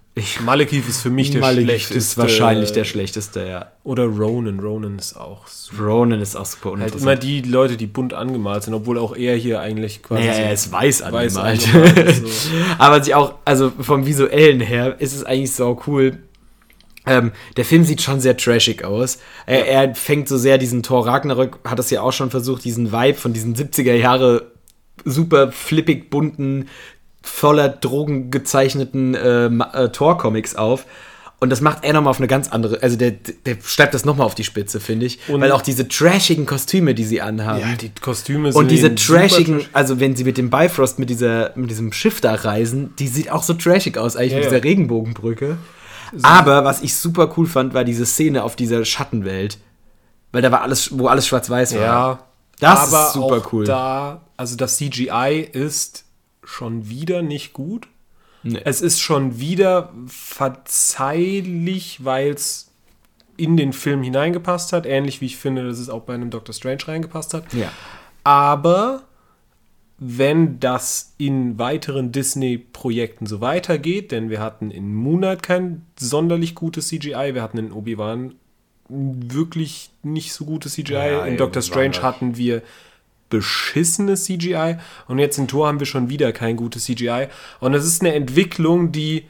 Malekith 0.44 0.86
ist 0.88 1.00
für 1.00 1.08
mich 1.08 1.30
der 1.30 1.40
Malekith 1.40 1.64
schlechteste. 1.64 1.96
ist 1.98 2.18
wahrscheinlich 2.18 2.72
der 2.72 2.84
schlechteste, 2.84 3.46
ja. 3.48 3.72
Oder 3.82 4.04
Ronan. 4.04 4.60
Ronan 4.60 4.98
ist 4.98 5.16
auch 5.16 5.46
super. 5.48 5.82
Ronan 5.84 6.20
ist 6.20 6.36
auch 6.36 6.44
super 6.44 6.78
Halt 6.78 6.94
immer 6.94 7.16
die 7.16 7.40
Leute, 7.40 7.76
die 7.78 7.86
bunt 7.86 8.12
angemalt 8.12 8.62
sind, 8.64 8.74
obwohl 8.74 8.98
auch 8.98 9.16
er 9.16 9.36
hier 9.36 9.60
eigentlich 9.60 10.02
quasi. 10.02 10.20
naja, 10.22 10.34
so 10.34 10.40
er 10.42 10.52
ist 10.52 10.70
weiß 10.72 11.02
weiß 11.10 11.36
angemalt. 11.38 11.66
angemalt 11.74 12.08
ist, 12.10 12.42
so. 12.44 12.50
Aber 12.78 12.98
ich 13.00 13.14
auch, 13.14 13.34
also 13.46 13.72
vom 13.80 14.04
Visuellen 14.06 14.60
her, 14.60 14.96
ist 15.00 15.14
es 15.16 15.24
eigentlich 15.24 15.52
so 15.54 15.80
cool. 15.86 16.18
Ähm, 17.06 17.32
der 17.56 17.64
Film 17.64 17.84
sieht 17.84 18.00
schon 18.00 18.20
sehr 18.20 18.36
trashig 18.36 18.84
aus. 18.84 19.18
Er, 19.46 19.66
er 19.66 19.94
fängt 19.94 20.28
so 20.28 20.38
sehr 20.38 20.58
diesen 20.58 20.82
Thor 20.82 21.06
Ragnarök, 21.06 21.58
hat 21.64 21.78
das 21.78 21.90
ja 21.90 22.00
auch 22.02 22.12
schon 22.12 22.30
versucht, 22.30 22.64
diesen 22.64 22.92
Vibe 22.92 23.18
von 23.18 23.32
diesen 23.32 23.56
70er 23.56 23.94
Jahre 23.94 24.52
super 25.04 25.50
flippig 25.50 26.10
bunten, 26.10 26.68
voller 27.22 27.68
Drogen 27.68 28.30
gezeichneten 28.30 29.14
äh, 29.14 29.46
äh, 29.46 29.88
Thor-Comics 29.90 30.54
auf. 30.56 30.86
Und 31.40 31.50
das 31.50 31.60
macht 31.60 31.82
er 31.84 31.92
nochmal 31.92 32.12
auf 32.12 32.18
eine 32.18 32.28
ganz 32.28 32.48
andere, 32.50 32.80
also 32.84 32.96
der, 32.96 33.10
der 33.10 33.56
schreibt 33.64 33.94
das 33.94 34.04
nochmal 34.04 34.26
auf 34.26 34.36
die 34.36 34.44
Spitze, 34.44 34.78
finde 34.78 35.06
ich. 35.06 35.18
Und- 35.28 35.40
Weil 35.40 35.50
auch 35.50 35.62
diese 35.62 35.88
trashigen 35.88 36.46
Kostüme, 36.46 36.94
die 36.94 37.02
sie 37.02 37.20
anhaben. 37.20 37.58
Ja, 37.60 37.74
die 37.74 37.90
Kostüme 38.00 38.52
sind. 38.52 38.60
Und 38.60 38.70
diese 38.70 38.94
trashigen, 38.94 39.58
trash- 39.58 39.68
also 39.72 39.98
wenn 39.98 40.14
sie 40.14 40.22
mit 40.22 40.38
dem 40.38 40.50
Bifrost, 40.50 41.00
mit, 41.00 41.10
dieser, 41.10 41.50
mit 41.56 41.68
diesem 41.68 41.92
Schiff 41.92 42.20
da 42.20 42.34
reisen, 42.34 42.94
die 43.00 43.08
sieht 43.08 43.32
auch 43.32 43.42
so 43.42 43.54
trashig 43.54 43.98
aus, 43.98 44.14
eigentlich 44.14 44.32
Ja, 44.32 44.36
mit 44.38 44.44
ja. 44.44 44.50
dieser 44.50 44.60
Aber 46.22 46.64
was 46.64 46.82
ich 46.82 46.94
super 46.96 47.32
cool 47.36 47.46
fand, 47.46 47.74
war 47.74 47.84
diese 47.84 48.06
Szene 48.06 48.42
auf 48.42 48.56
dieser 48.56 48.84
Schattenwelt. 48.84 49.58
Weil 50.32 50.42
da 50.42 50.50
war 50.50 50.62
alles, 50.62 50.98
wo 50.98 51.08
alles 51.08 51.26
schwarz-weiß 51.26 51.74
war. 51.74 51.80
Ja. 51.80 52.18
Das 52.58 52.92
aber 52.92 53.06
ist 53.06 53.12
super 53.14 53.38
auch 53.38 53.52
cool. 53.52 53.64
Da, 53.64 54.20
also 54.36 54.56
das 54.56 54.76
CGI 54.76 55.48
ist 55.52 56.04
schon 56.44 56.88
wieder 56.88 57.22
nicht 57.22 57.52
gut. 57.52 57.88
Nee. 58.42 58.60
Es 58.64 58.80
ist 58.80 59.00
schon 59.00 59.38
wieder 59.38 59.92
verzeihlich, 60.06 62.04
weil 62.04 62.30
es 62.30 62.70
in 63.36 63.56
den 63.56 63.72
Film 63.72 64.02
hineingepasst 64.02 64.72
hat. 64.72 64.86
Ähnlich 64.86 65.20
wie 65.20 65.26
ich 65.26 65.36
finde, 65.36 65.66
dass 65.66 65.78
es 65.78 65.88
auch 65.88 66.02
bei 66.02 66.14
einem 66.14 66.30
Doctor 66.30 66.54
Strange 66.54 66.86
reingepasst 66.86 67.34
hat. 67.34 67.52
Ja. 67.52 67.70
Aber 68.24 69.02
wenn 69.98 70.58
das 70.58 71.14
in 71.18 71.58
weiteren 71.58 72.12
Disney-Projekten 72.12 73.26
so 73.26 73.40
weitergeht, 73.40 74.10
denn 74.10 74.30
wir 74.30 74.40
hatten 74.40 74.70
in 74.70 74.94
Moon 74.94 75.18
Knight 75.18 75.42
kein 75.42 75.86
sonderlich 75.98 76.54
gutes 76.54 76.88
CGI, 76.88 77.34
wir 77.34 77.42
hatten 77.42 77.58
in 77.58 77.72
Obi-Wan 77.72 78.34
wirklich 78.88 79.90
nicht 80.02 80.32
so 80.32 80.44
gutes 80.44 80.74
CGI, 80.74 80.92
Ja, 80.92 81.24
in 81.24 81.36
Doctor 81.36 81.62
Strange 81.62 82.02
hatten 82.02 82.36
wir 82.36 82.62
beschissenes 83.30 84.24
CGI 84.24 84.76
und 85.08 85.18
jetzt 85.18 85.38
in 85.38 85.48
Thor 85.48 85.66
haben 85.66 85.78
wir 85.78 85.86
schon 85.86 86.10
wieder 86.10 86.32
kein 86.32 86.56
gutes 86.56 86.84
CGI 86.84 87.28
und 87.60 87.72
das 87.72 87.86
ist 87.86 88.02
eine 88.02 88.14
Entwicklung, 88.14 88.92
die 88.92 89.24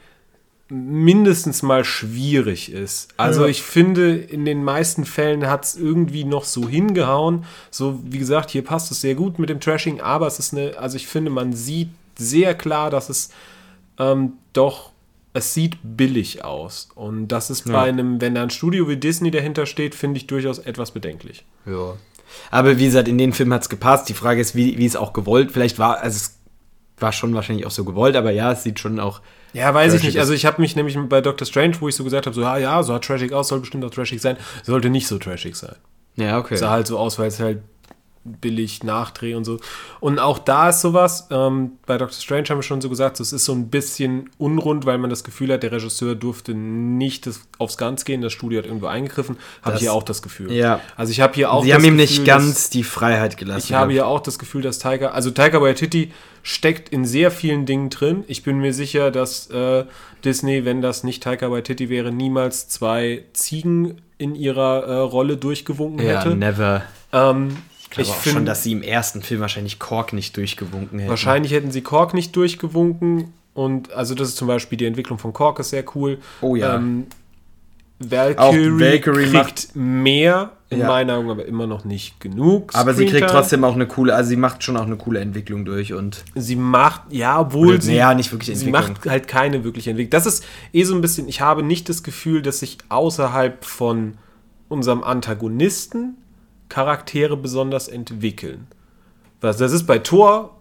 mindestens 0.69 1.61
mal 1.61 1.83
schwierig 1.83 2.71
ist. 2.71 3.09
Also 3.17 3.41
Ja. 3.43 3.47
ich 3.47 3.61
finde, 3.61 4.15
in 4.15 4.45
den 4.45 4.63
meisten 4.63 5.05
Fällen 5.05 5.47
hat 5.47 5.65
es 5.65 5.75
irgendwie 5.75 6.23
noch 6.23 6.45
so 6.45 6.67
hingehauen. 6.67 7.45
So, 7.69 7.99
wie 8.03 8.17
gesagt, 8.17 8.49
hier 8.49 8.63
passt 8.63 8.91
es 8.91 9.01
sehr 9.01 9.15
gut 9.15 9.39
mit 9.39 9.49
dem 9.49 9.59
Trashing, 9.59 10.01
aber 10.01 10.25
es 10.27 10.39
ist 10.39 10.53
eine, 10.53 10.77
also 10.77 10.95
ich 10.95 11.07
finde, 11.07 11.31
man 11.31 11.53
sieht 11.53 11.89
sehr 12.17 12.55
klar, 12.55 12.89
dass 12.89 13.09
es 13.09 13.29
ähm, 13.99 14.33
doch, 14.53 14.91
es 15.33 15.53
sieht 15.53 15.77
billig 15.83 16.43
aus. 16.43 16.89
Und 16.95 17.27
das 17.27 17.49
ist 17.49 17.65
bei 17.71 17.81
einem, 17.83 18.21
wenn 18.21 18.35
da 18.35 18.43
ein 18.43 18.49
Studio 18.49 18.87
wie 18.87 18.97
Disney 18.97 19.31
dahinter 19.31 19.65
steht, 19.65 19.95
finde 19.95 20.17
ich 20.17 20.27
durchaus 20.27 20.59
etwas 20.59 20.91
bedenklich. 20.91 21.43
Ja. 21.65 21.95
Aber 22.49 22.79
wie 22.79 22.85
gesagt, 22.85 23.07
in 23.07 23.17
den 23.17 23.33
Film 23.33 23.53
hat 23.53 23.63
es 23.63 23.69
gepasst. 23.69 24.09
Die 24.09 24.13
Frage 24.13 24.41
ist, 24.41 24.55
wie, 24.55 24.77
wie 24.77 24.85
es 24.85 24.95
auch 24.95 25.13
gewollt. 25.13 25.51
Vielleicht 25.51 25.77
war, 25.77 25.99
also 25.99 26.17
es 26.17 26.37
war 26.99 27.11
schon 27.11 27.33
wahrscheinlich 27.35 27.65
auch 27.67 27.71
so 27.71 27.83
gewollt, 27.83 28.15
aber 28.15 28.31
ja, 28.31 28.51
es 28.51 28.63
sieht 28.63 28.79
schon 28.79 28.99
auch. 28.99 29.21
Ja, 29.53 29.73
weiß 29.73 29.93
ich 29.93 30.01
Trashig 30.01 30.15
nicht. 30.15 30.19
Also 30.19 30.33
ich 30.33 30.45
habe 30.45 30.61
mich 30.61 30.75
nämlich 30.75 30.97
bei 31.07 31.21
Doctor 31.21 31.45
Strange, 31.45 31.75
wo 31.79 31.87
ich 31.87 31.95
so 31.95 32.03
gesagt 32.03 32.25
habe, 32.25 32.35
so, 32.35 32.41
ja, 32.41 32.57
ja, 32.57 32.83
so 32.83 32.93
hat 32.93 33.03
trashig 33.05 33.33
aus, 33.33 33.47
soll 33.47 33.59
bestimmt 33.59 33.85
auch 33.85 33.91
trashig 33.91 34.21
sein, 34.21 34.37
sollte 34.63 34.89
nicht 34.89 35.07
so 35.07 35.17
trashig 35.19 35.55
sein. 35.55 35.75
Ja, 36.15 36.37
okay. 36.37 36.55
sah 36.55 36.69
halt 36.69 36.87
so 36.87 36.97
aus, 36.97 37.17
weil 37.17 37.27
es 37.27 37.39
halt 37.39 37.61
billig 38.25 38.83
Nachdreh 38.83 39.35
und 39.35 39.43
so. 39.43 39.59
Und 39.99 40.19
auch 40.19 40.39
da 40.39 40.69
ist 40.69 40.81
sowas, 40.81 41.27
ähm, 41.29 41.73
bei 41.85 41.97
Doctor 41.97 42.19
Strange 42.19 42.45
haben 42.49 42.59
wir 42.59 42.63
schon 42.63 42.79
so 42.79 42.89
gesagt, 42.89 43.17
so, 43.17 43.23
es 43.23 43.33
ist 43.33 43.45
so 43.45 43.53
ein 43.53 43.69
bisschen 43.69 44.29
unrund, 44.37 44.85
weil 44.85 44.97
man 44.97 45.09
das 45.09 45.23
Gefühl 45.23 45.51
hat, 45.51 45.63
der 45.63 45.71
Regisseur 45.71 46.15
durfte 46.15 46.53
nicht 46.53 47.27
das, 47.27 47.41
aufs 47.57 47.77
Ganz 47.77 48.05
gehen, 48.05 48.21
das 48.21 48.31
Studio 48.31 48.59
hat 48.59 48.65
irgendwo 48.65 48.87
eingegriffen. 48.87 49.37
Habe 49.61 49.75
ich 49.75 49.81
hier 49.81 49.93
auch 49.93 50.03
das 50.03 50.21
Gefühl. 50.21 50.51
Ja. 50.51 50.79
Also 50.95 51.11
ich 51.11 51.19
habe 51.19 51.33
hier 51.33 51.51
auch 51.51 51.63
Sie 51.63 51.73
haben 51.73 51.83
ihm 51.83 51.97
Gefühl, 51.97 52.17
nicht 52.17 52.25
ganz 52.25 52.69
die 52.69 52.83
Freiheit 52.83 53.35
gelassen. 53.37 53.65
ich 53.65 53.73
habe 53.73 53.93
ja 53.93 54.05
auch 54.05 54.21
das 54.21 54.39
Gefühl, 54.39 54.61
dass 54.61 54.79
Taika, 54.79 55.07
also 55.07 55.31
Taika 55.31 55.61
Waititi 55.61 56.11
steckt 56.43 56.89
in 56.89 57.05
sehr 57.05 57.31
vielen 57.31 57.65
Dingen 57.65 57.89
drin. 57.89 58.23
Ich 58.27 58.43
bin 58.43 58.59
mir 58.59 58.73
sicher, 58.73 59.11
dass 59.11 59.49
äh, 59.49 59.85
Disney, 60.23 60.63
wenn 60.63 60.81
das 60.81 61.03
nicht 61.03 61.23
Taika 61.23 61.51
Waititi 61.51 61.89
wäre, 61.89 62.11
niemals 62.11 62.69
zwei 62.69 63.23
Ziegen 63.33 64.01
in 64.17 64.35
ihrer 64.35 64.83
äh, 64.83 64.95
Rolle 64.99 65.35
durchgewunken 65.35 66.05
ja, 66.05 66.19
hätte. 66.19 66.35
never. 66.35 66.83
Ähm, 67.11 67.57
Ich 68.01 68.07
glaube 68.07 68.19
auch 68.19 68.23
schon, 68.23 68.45
dass 68.45 68.63
sie 68.63 68.71
im 68.71 68.81
ersten 68.81 69.21
Film 69.21 69.41
wahrscheinlich 69.41 69.79
Kork 69.79 70.13
nicht 70.13 70.35
durchgewunken 70.35 70.99
hätten. 70.99 71.09
Wahrscheinlich 71.09 71.51
hätten 71.51 71.71
sie 71.71 71.81
Kork 71.81 72.13
nicht 72.13 72.35
durchgewunken. 72.35 73.33
Und 73.53 73.91
also 73.93 74.15
das 74.15 74.29
ist 74.29 74.37
zum 74.37 74.47
Beispiel 74.47 74.77
die 74.77 74.85
Entwicklung 74.85 75.19
von 75.19 75.31
Kork 75.31 75.59
ist 75.59 75.69
sehr 75.69 75.85
cool. 75.95 76.17
Oh 76.41 76.55
ja. 76.55 76.75
Ähm, 76.75 77.05
Valkyrie, 77.99 78.79
Valkyrie 78.79 79.31
kriegt 79.31 79.75
mehr, 79.75 80.51
in 80.69 80.79
ja. 80.79 80.87
meinen 80.87 81.09
Augen 81.11 81.29
aber 81.29 81.45
immer 81.45 81.67
noch 81.67 81.85
nicht 81.85 82.19
genug. 82.19 82.71
Aber 82.73 82.93
sie 82.93 83.05
kriegt 83.05 83.29
trotzdem 83.29 83.63
auch 83.63 83.75
eine 83.75 83.87
coole, 83.87 84.15
also 84.15 84.29
sie 84.29 84.35
macht 84.35 84.63
schon 84.63 84.75
auch 84.75 84.85
eine 84.85 84.97
coole 84.97 85.19
Entwicklung 85.19 85.65
durch 85.65 85.93
und. 85.93 86.23
Sie 86.35 86.55
macht, 86.55 87.03
ja, 87.11 87.39
obwohl 87.39 87.81
sie. 87.81 87.95
Ja, 87.95 88.13
nicht 88.13 88.31
wirklich 88.31 88.49
Entwicklung. 88.49 88.83
Sie 88.83 88.91
macht 88.91 89.05
halt 89.05 89.27
keine 89.27 89.63
wirkliche 89.63 89.91
Entwicklung. 89.91 90.11
Das 90.11 90.25
ist 90.25 90.43
eh 90.73 90.83
so 90.83 90.95
ein 90.95 91.01
bisschen, 91.01 91.27
ich 91.29 91.41
habe 91.41 91.63
nicht 91.63 91.87
das 91.89 92.03
Gefühl, 92.03 92.41
dass 92.41 92.59
sich 92.59 92.77
außerhalb 92.89 93.63
von 93.63 94.15
unserem 94.67 95.03
Antagonisten 95.03 96.17
Charaktere 96.69 97.37
besonders 97.37 97.87
entwickeln. 97.87 98.67
Was, 99.41 99.57
das 99.57 99.71
ist 99.71 99.85
bei 99.85 99.99
Thor 99.99 100.59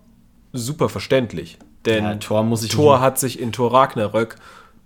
super 0.52 0.88
verständlich. 0.88 1.58
Denn 1.84 2.04
ja, 2.04 2.14
Thor, 2.16 2.42
muss 2.44 2.62
ich 2.62 2.70
Thor 2.70 3.00
hat 3.00 3.18
sich 3.18 3.40
in 3.40 3.52
Thor 3.52 3.72
Ragnarök 3.72 4.36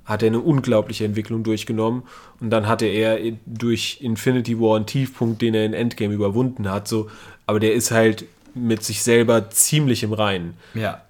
hat 0.06 0.22
er 0.22 0.28
eine 0.28 0.38
unglaubliche 0.40 1.04
Entwicklung 1.04 1.42
durchgenommen 1.42 2.04
und 2.40 2.50
dann 2.50 2.68
hatte 2.68 2.86
er 2.86 3.18
durch 3.44 3.98
Infinity 4.00 4.58
War 4.58 4.76
einen 4.76 4.86
Tiefpunkt, 4.86 5.42
den 5.42 5.52
er 5.52 5.64
in 5.64 5.74
Endgame 5.74 6.14
überwunden 6.14 6.70
hat. 6.70 6.86
So, 6.86 7.10
aber 7.44 7.58
der 7.58 7.74
ist 7.74 7.90
halt 7.90 8.24
mit 8.54 8.84
sich 8.84 9.02
selber 9.02 9.50
ziemlich 9.50 10.04
im 10.04 10.12
Reinen. 10.12 10.56
Ja. 10.74 11.02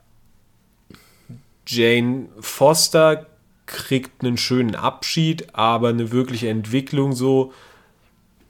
Jane 1.67 2.27
Foster 2.41 3.27
kriegt 3.67 4.25
einen 4.25 4.39
schönen 4.39 4.75
Abschied, 4.75 5.55
aber 5.55 5.91
eine 5.91 6.11
wirkliche 6.11 6.49
Entwicklung 6.49 7.13
so 7.13 7.53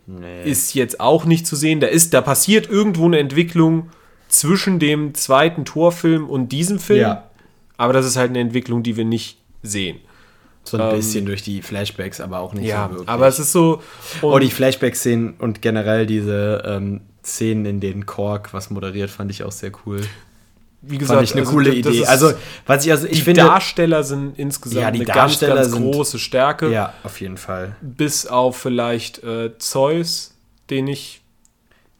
nee. 0.06 0.44
ist 0.44 0.74
jetzt 0.74 1.00
auch 1.00 1.24
nicht 1.24 1.46
zu 1.46 1.56
sehen. 1.56 1.80
Da 1.80 1.86
ist, 1.86 2.14
da 2.14 2.20
passiert 2.20 2.68
irgendwo 2.68 3.06
eine 3.06 3.18
Entwicklung 3.18 3.90
zwischen 4.28 4.78
dem 4.78 5.14
zweiten 5.14 5.64
Torfilm 5.64 6.28
und 6.28 6.50
diesem 6.50 6.78
Film. 6.78 7.00
Ja. 7.00 7.30
Aber 7.76 7.92
das 7.92 8.06
ist 8.06 8.16
halt 8.16 8.30
eine 8.30 8.40
Entwicklung, 8.40 8.82
die 8.82 8.96
wir 8.96 9.04
nicht 9.04 9.38
sehen. 9.62 9.98
So 10.64 10.78
ein 10.78 10.90
ähm, 10.90 10.96
bisschen 10.96 11.26
durch 11.26 11.42
die 11.42 11.62
Flashbacks, 11.62 12.20
aber 12.20 12.40
auch 12.40 12.52
nicht 12.52 12.66
ja, 12.66 12.86
so 12.86 12.90
wirklich. 12.90 13.08
Aber 13.08 13.28
es 13.28 13.38
ist 13.38 13.52
so. 13.52 13.82
Oh, 14.22 14.38
die 14.38 14.50
Flashback-Szenen 14.50 15.34
und 15.38 15.62
generell 15.62 16.06
diese 16.06 16.62
ähm, 16.66 17.02
Szenen, 17.24 17.66
in 17.66 17.80
denen 17.80 18.06
Kork 18.06 18.52
was 18.52 18.70
moderiert, 18.70 19.10
fand 19.10 19.30
ich 19.30 19.44
auch 19.44 19.52
sehr 19.52 19.70
cool. 19.86 20.00
Wie 20.88 20.98
gesagt, 20.98 21.16
fand 21.16 21.28
ich 21.28 21.34
eine 21.34 21.42
also 21.42 21.52
coole 21.52 21.74
Idee. 21.74 22.06
Also, 22.06 22.32
was 22.66 22.84
ich 22.84 22.92
also 22.92 23.06
ich 23.06 23.18
die 23.18 23.22
finde, 23.22 23.42
Darsteller 23.42 24.04
sind 24.04 24.38
insgesamt 24.38 24.82
ja, 24.82 24.90
die 24.90 25.00
eine 25.00 25.06
Darsteller 25.06 25.56
ganz, 25.56 25.70
ganz 25.72 25.82
sind, 25.82 25.92
große 25.92 26.18
Stärke. 26.18 26.70
Ja, 26.70 26.92
auf 27.02 27.20
jeden 27.20 27.36
Fall. 27.36 27.76
Bis 27.80 28.26
auf 28.26 28.56
vielleicht 28.56 29.22
äh, 29.24 29.56
Zeus, 29.58 30.34
den 30.70 30.86
ich 30.86 31.22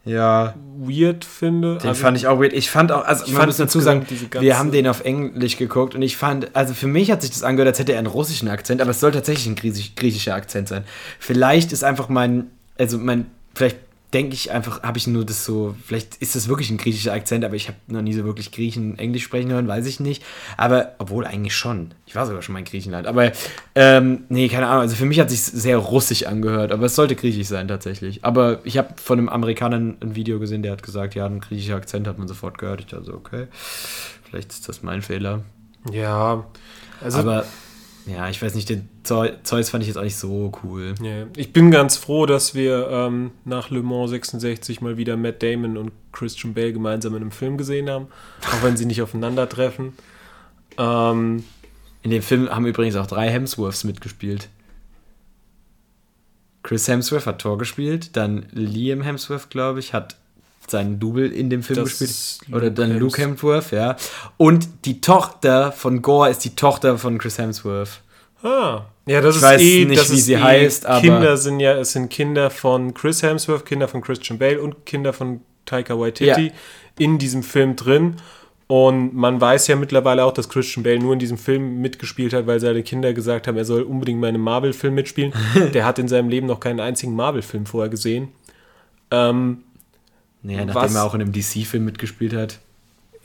ja. 0.07 0.53
weird 0.77 1.25
finde. 1.25 1.77
Den 1.77 1.89
also, 1.89 2.01
fand 2.01 2.17
ich 2.17 2.27
auch 2.27 2.39
weird. 2.39 2.53
Ich 2.53 2.71
fand 2.71 2.91
auch, 2.91 3.05
also 3.05 3.25
ich 3.25 3.33
man 3.33 3.45
muss 3.45 3.57
dazu 3.57 3.79
sagen, 3.79 4.05
wir 4.39 4.57
haben 4.57 4.71
den 4.71 4.87
auf 4.87 5.01
Englisch 5.01 5.57
geguckt 5.57 5.95
und 5.95 6.01
ich 6.01 6.17
fand, 6.17 6.55
also 6.55 6.73
für 6.73 6.87
mich 6.87 7.11
hat 7.11 7.21
sich 7.21 7.31
das 7.31 7.43
angehört, 7.43 7.67
als 7.67 7.79
hätte 7.79 7.91
er 7.91 7.99
einen 7.99 8.07
russischen 8.07 8.47
Akzent, 8.47 8.81
aber 8.81 8.91
es 8.91 8.99
soll 8.99 9.11
tatsächlich 9.11 9.47
ein 9.47 9.55
griechischer 9.95 10.33
Akzent 10.33 10.69
sein. 10.69 10.83
Vielleicht 11.19 11.71
ist 11.73 11.83
einfach 11.83 12.09
mein, 12.09 12.47
also 12.77 12.97
mein, 12.97 13.25
vielleicht 13.53 13.77
denke 14.13 14.35
ich 14.35 14.51
einfach, 14.51 14.83
habe 14.83 14.97
ich 14.97 15.07
nur 15.07 15.25
das 15.25 15.43
so, 15.43 15.75
vielleicht 15.85 16.15
ist 16.17 16.35
das 16.35 16.47
wirklich 16.47 16.69
ein 16.69 16.77
griechischer 16.77 17.11
Akzent, 17.11 17.43
aber 17.43 17.55
ich 17.55 17.67
habe 17.67 17.77
noch 17.87 18.01
nie 18.01 18.13
so 18.13 18.23
wirklich 18.23 18.53
Griechen 18.53 18.97
Englisch 18.97 19.23
sprechen 19.23 19.51
hören, 19.51 19.67
weiß 19.67 19.85
ich 19.85 19.99
nicht. 19.99 20.23
Aber, 20.55 20.95
obwohl 20.97 21.25
eigentlich 21.25 21.55
schon. 21.55 21.93
Ich 22.05 22.15
war 22.15 22.25
sogar 22.25 22.41
schon 22.41 22.53
mal 22.53 22.59
in 22.59 22.65
Griechenland. 22.65 23.05
Aber, 23.05 23.33
ähm, 23.75 24.23
nee, 24.29 24.47
keine 24.47 24.67
Ahnung. 24.67 24.81
Also 24.81 24.95
für 24.95 25.05
mich 25.05 25.19
hat 25.19 25.29
es 25.29 25.47
sich 25.47 25.61
sehr 25.61 25.77
russisch 25.77 26.25
angehört, 26.25 26.71
aber 26.71 26.85
es 26.85 26.95
sollte 26.95 27.15
griechisch 27.15 27.47
sein 27.47 27.67
tatsächlich. 27.67 28.23
Aber 28.23 28.61
ich 28.63 28.77
habe 28.77 28.93
von 28.95 29.19
einem 29.19 29.29
Amerikaner 29.29 29.77
ein 29.77 30.15
Video 30.15 30.39
gesehen, 30.39 30.63
der 30.63 30.71
hat 30.71 30.83
gesagt, 30.83 31.15
ja, 31.15 31.25
ein 31.25 31.41
griechischer 31.41 31.75
Akzent 31.75 32.07
hat 32.07 32.17
man 32.17 32.29
sofort 32.29 32.57
gehört. 32.57 32.79
Ich 32.79 32.87
dachte 32.87 33.05
so, 33.05 33.13
okay, 33.13 33.47
vielleicht 34.23 34.51
ist 34.51 34.69
das 34.69 34.83
mein 34.83 35.01
Fehler. 35.01 35.43
Ja, 35.91 36.45
also. 37.01 37.19
Aber 37.19 37.45
ja, 38.07 38.29
ich 38.29 38.41
weiß 38.41 38.55
nicht, 38.55 38.69
den 38.69 38.87
Zeus 39.03 39.69
fand 39.69 39.83
ich 39.83 39.87
jetzt 39.87 39.97
auch 39.97 40.03
nicht 40.03 40.15
so 40.15 40.51
cool. 40.63 40.95
Yeah. 41.01 41.27
Ich 41.35 41.51
bin 41.51 41.71
ganz 41.71 41.97
froh, 41.97 42.25
dass 42.25 42.55
wir 42.55 42.87
ähm, 42.89 43.31
nach 43.43 43.69
Le 43.69 43.81
Mans 43.81 44.11
66 44.11 44.79
mal 44.81 44.97
wieder 44.97 45.17
Matt 45.17 45.43
Damon 45.43 45.77
und 45.77 45.91
Christian 46.13 46.53
Bale 46.53 46.73
gemeinsam 46.73 47.15
in 47.15 47.21
einem 47.21 47.31
Film 47.31 47.57
gesehen 47.57 47.89
haben, 47.89 48.07
auch 48.41 48.63
wenn 48.63 48.77
sie 48.77 48.85
nicht 48.85 49.01
aufeinandertreffen. 49.01 49.93
Ähm, 50.77 51.43
in 52.01 52.11
dem 52.11 52.21
Film 52.21 52.49
haben 52.49 52.65
übrigens 52.65 52.95
auch 52.95 53.07
drei 53.07 53.29
Hemsworths 53.29 53.83
mitgespielt. 53.83 54.47
Chris 56.63 56.87
Hemsworth 56.87 57.25
hat 57.25 57.39
Thor 57.39 57.57
gespielt, 57.57 58.15
dann 58.15 58.45
Liam 58.51 59.01
Hemsworth, 59.01 59.49
glaube 59.49 59.79
ich, 59.79 59.93
hat 59.93 60.17
seinen 60.69 60.99
Double 60.99 61.31
in 61.31 61.49
dem 61.49 61.63
Film 61.63 61.79
das 61.79 61.99
gespielt. 61.99 62.55
Oder 62.55 62.69
dann. 62.69 62.97
Luke 62.97 63.21
Hemsworth, 63.21 63.71
ja. 63.71 63.95
Und 64.37 64.67
die 64.85 65.01
Tochter 65.01 65.71
von 65.71 66.01
Gore 66.01 66.29
ist 66.29 66.43
die 66.45 66.55
Tochter 66.55 66.97
von 66.97 67.17
Chris 67.17 67.37
Hemsworth. 67.37 68.01
Ah. 68.43 68.85
Ja, 69.05 69.21
das 69.21 69.35
ich 69.37 69.41
ist 69.41 69.47
weiß 69.47 69.61
eh, 69.61 69.85
nicht, 69.85 70.11
wie 70.11 70.19
sie 70.19 70.33
eh, 70.33 70.37
heißt, 70.37 70.85
aber. 70.85 71.01
Kinder 71.01 71.37
sind 71.37 71.59
ja, 71.59 71.73
es 71.73 71.93
sind 71.93 72.09
Kinder 72.09 72.49
von 72.49 72.93
Chris 72.93 73.23
Hemsworth, 73.23 73.65
Kinder 73.65 73.87
von 73.87 74.01
Christian 74.01 74.37
Bale 74.37 74.61
und 74.61 74.85
Kinder 74.85 75.13
von 75.13 75.41
Taika 75.65 75.97
Waititi 75.97 76.47
ja. 76.47 76.53
in 76.99 77.17
diesem 77.17 77.43
Film 77.43 77.75
drin. 77.75 78.15
Und 78.67 79.15
man 79.15 79.39
weiß 79.39 79.67
ja 79.67 79.77
mittlerweile 79.77 80.25
auch, 80.25 80.33
dass 80.33 80.49
Christian 80.49 80.83
Bale 80.83 80.99
nur 80.99 81.13
in 81.13 81.19
diesem 81.19 81.37
Film 81.37 81.79
mitgespielt 81.79 82.33
hat, 82.33 82.47
weil 82.47 82.59
seine 82.59 82.83
Kinder 82.83 83.13
gesagt 83.13 83.47
haben, 83.47 83.55
er 83.55 83.63
soll 83.63 83.81
unbedingt 83.83 84.19
mal 84.19 84.27
in 84.27 84.35
einem 84.35 84.43
Marvel-Film 84.43 84.93
mitspielen. 84.93 85.31
Der 85.73 85.85
hat 85.85 85.99
in 85.99 86.09
seinem 86.09 86.27
Leben 86.27 86.47
noch 86.47 86.59
keinen 86.59 86.81
einzigen 86.81 87.15
Marvel-Film 87.15 87.65
vorher 87.65 87.89
gesehen. 87.89 88.27
Ähm, 89.09 89.63
naja, 90.47 90.65
nachdem 90.65 90.81
was, 90.81 90.95
er 90.95 91.03
auch 91.03 91.13
in 91.13 91.21
einem 91.21 91.33
DC-Film 91.33 91.83
mitgespielt 91.83 92.33
hat. 92.33 92.59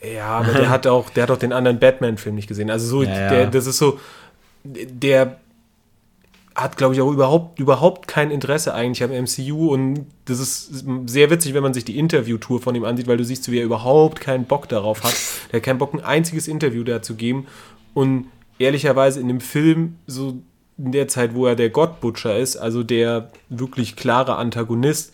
Ja, 0.03 0.27
aber 0.39 0.51
der 0.51 0.69
hat 0.69 0.85
auch, 0.87 1.09
der 1.09 1.23
hat 1.23 1.31
auch 1.31 1.37
den 1.37 1.53
anderen 1.53 1.79
Batman-Film 1.79 2.35
nicht 2.35 2.49
gesehen. 2.49 2.69
Also 2.69 2.85
so, 2.85 3.03
ja, 3.03 3.29
der, 3.29 3.47
das 3.47 3.65
ist 3.65 3.77
so, 3.77 3.97
der 4.65 5.37
hat, 6.53 6.75
glaube 6.75 6.93
ich, 6.93 7.01
auch 7.01 7.09
überhaupt, 7.09 7.59
überhaupt 7.59 8.09
kein 8.09 8.29
Interesse 8.29 8.73
eigentlich 8.73 9.03
am 9.03 9.11
MCU 9.11 9.73
und 9.73 10.05
das 10.25 10.39
ist 10.39 10.83
sehr 11.05 11.29
witzig, 11.29 11.53
wenn 11.53 11.63
man 11.63 11.73
sich 11.73 11.85
die 11.85 11.97
Interview-Tour 11.97 12.61
von 12.61 12.75
ihm 12.75 12.83
ansieht, 12.83 13.07
weil 13.07 13.17
du 13.17 13.23
siehst, 13.23 13.49
wie 13.49 13.59
er 13.59 13.65
überhaupt 13.65 14.19
keinen 14.19 14.43
Bock 14.43 14.67
darauf 14.67 15.03
hat. 15.03 15.15
Der 15.51 15.59
hat 15.59 15.63
keinen 15.63 15.79
Bock, 15.79 15.93
ein 15.93 16.03
einziges 16.03 16.49
Interview 16.49 16.83
da 16.83 17.01
zu 17.01 17.15
geben 17.15 17.47
und 17.93 18.27
ehrlicherweise 18.59 19.21
in 19.21 19.29
dem 19.29 19.39
Film, 19.39 19.95
so 20.05 20.41
in 20.77 20.91
der 20.91 21.07
Zeit, 21.07 21.33
wo 21.33 21.47
er 21.47 21.55
der 21.55 21.69
Gottbutcher 21.69 22.37
ist, 22.37 22.57
also 22.57 22.83
der 22.83 23.29
wirklich 23.47 23.95
klare 23.95 24.35
Antagonist, 24.35 25.13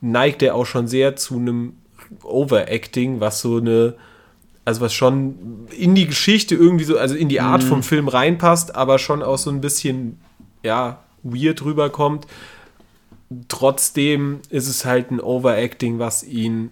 neigt 0.00 0.42
er 0.42 0.54
auch 0.54 0.66
schon 0.66 0.88
sehr 0.88 1.16
zu 1.16 1.36
einem 1.36 1.74
Overacting, 2.22 3.20
was 3.20 3.40
so 3.40 3.56
eine, 3.56 3.94
also 4.64 4.80
was 4.80 4.94
schon 4.94 5.66
in 5.76 5.94
die 5.94 6.06
Geschichte 6.06 6.54
irgendwie 6.54 6.84
so, 6.84 6.98
also 6.98 7.14
in 7.14 7.28
die 7.28 7.40
Art 7.40 7.62
mhm. 7.64 7.68
vom 7.68 7.82
Film 7.82 8.08
reinpasst, 8.08 8.74
aber 8.74 8.98
schon 8.98 9.22
auch 9.22 9.38
so 9.38 9.50
ein 9.50 9.60
bisschen, 9.60 10.18
ja, 10.62 11.00
weird 11.22 11.64
rüberkommt. 11.64 12.26
Trotzdem 13.48 14.40
ist 14.48 14.68
es 14.68 14.84
halt 14.84 15.10
ein 15.10 15.20
Overacting, 15.20 15.98
was 15.98 16.22
ihn 16.22 16.70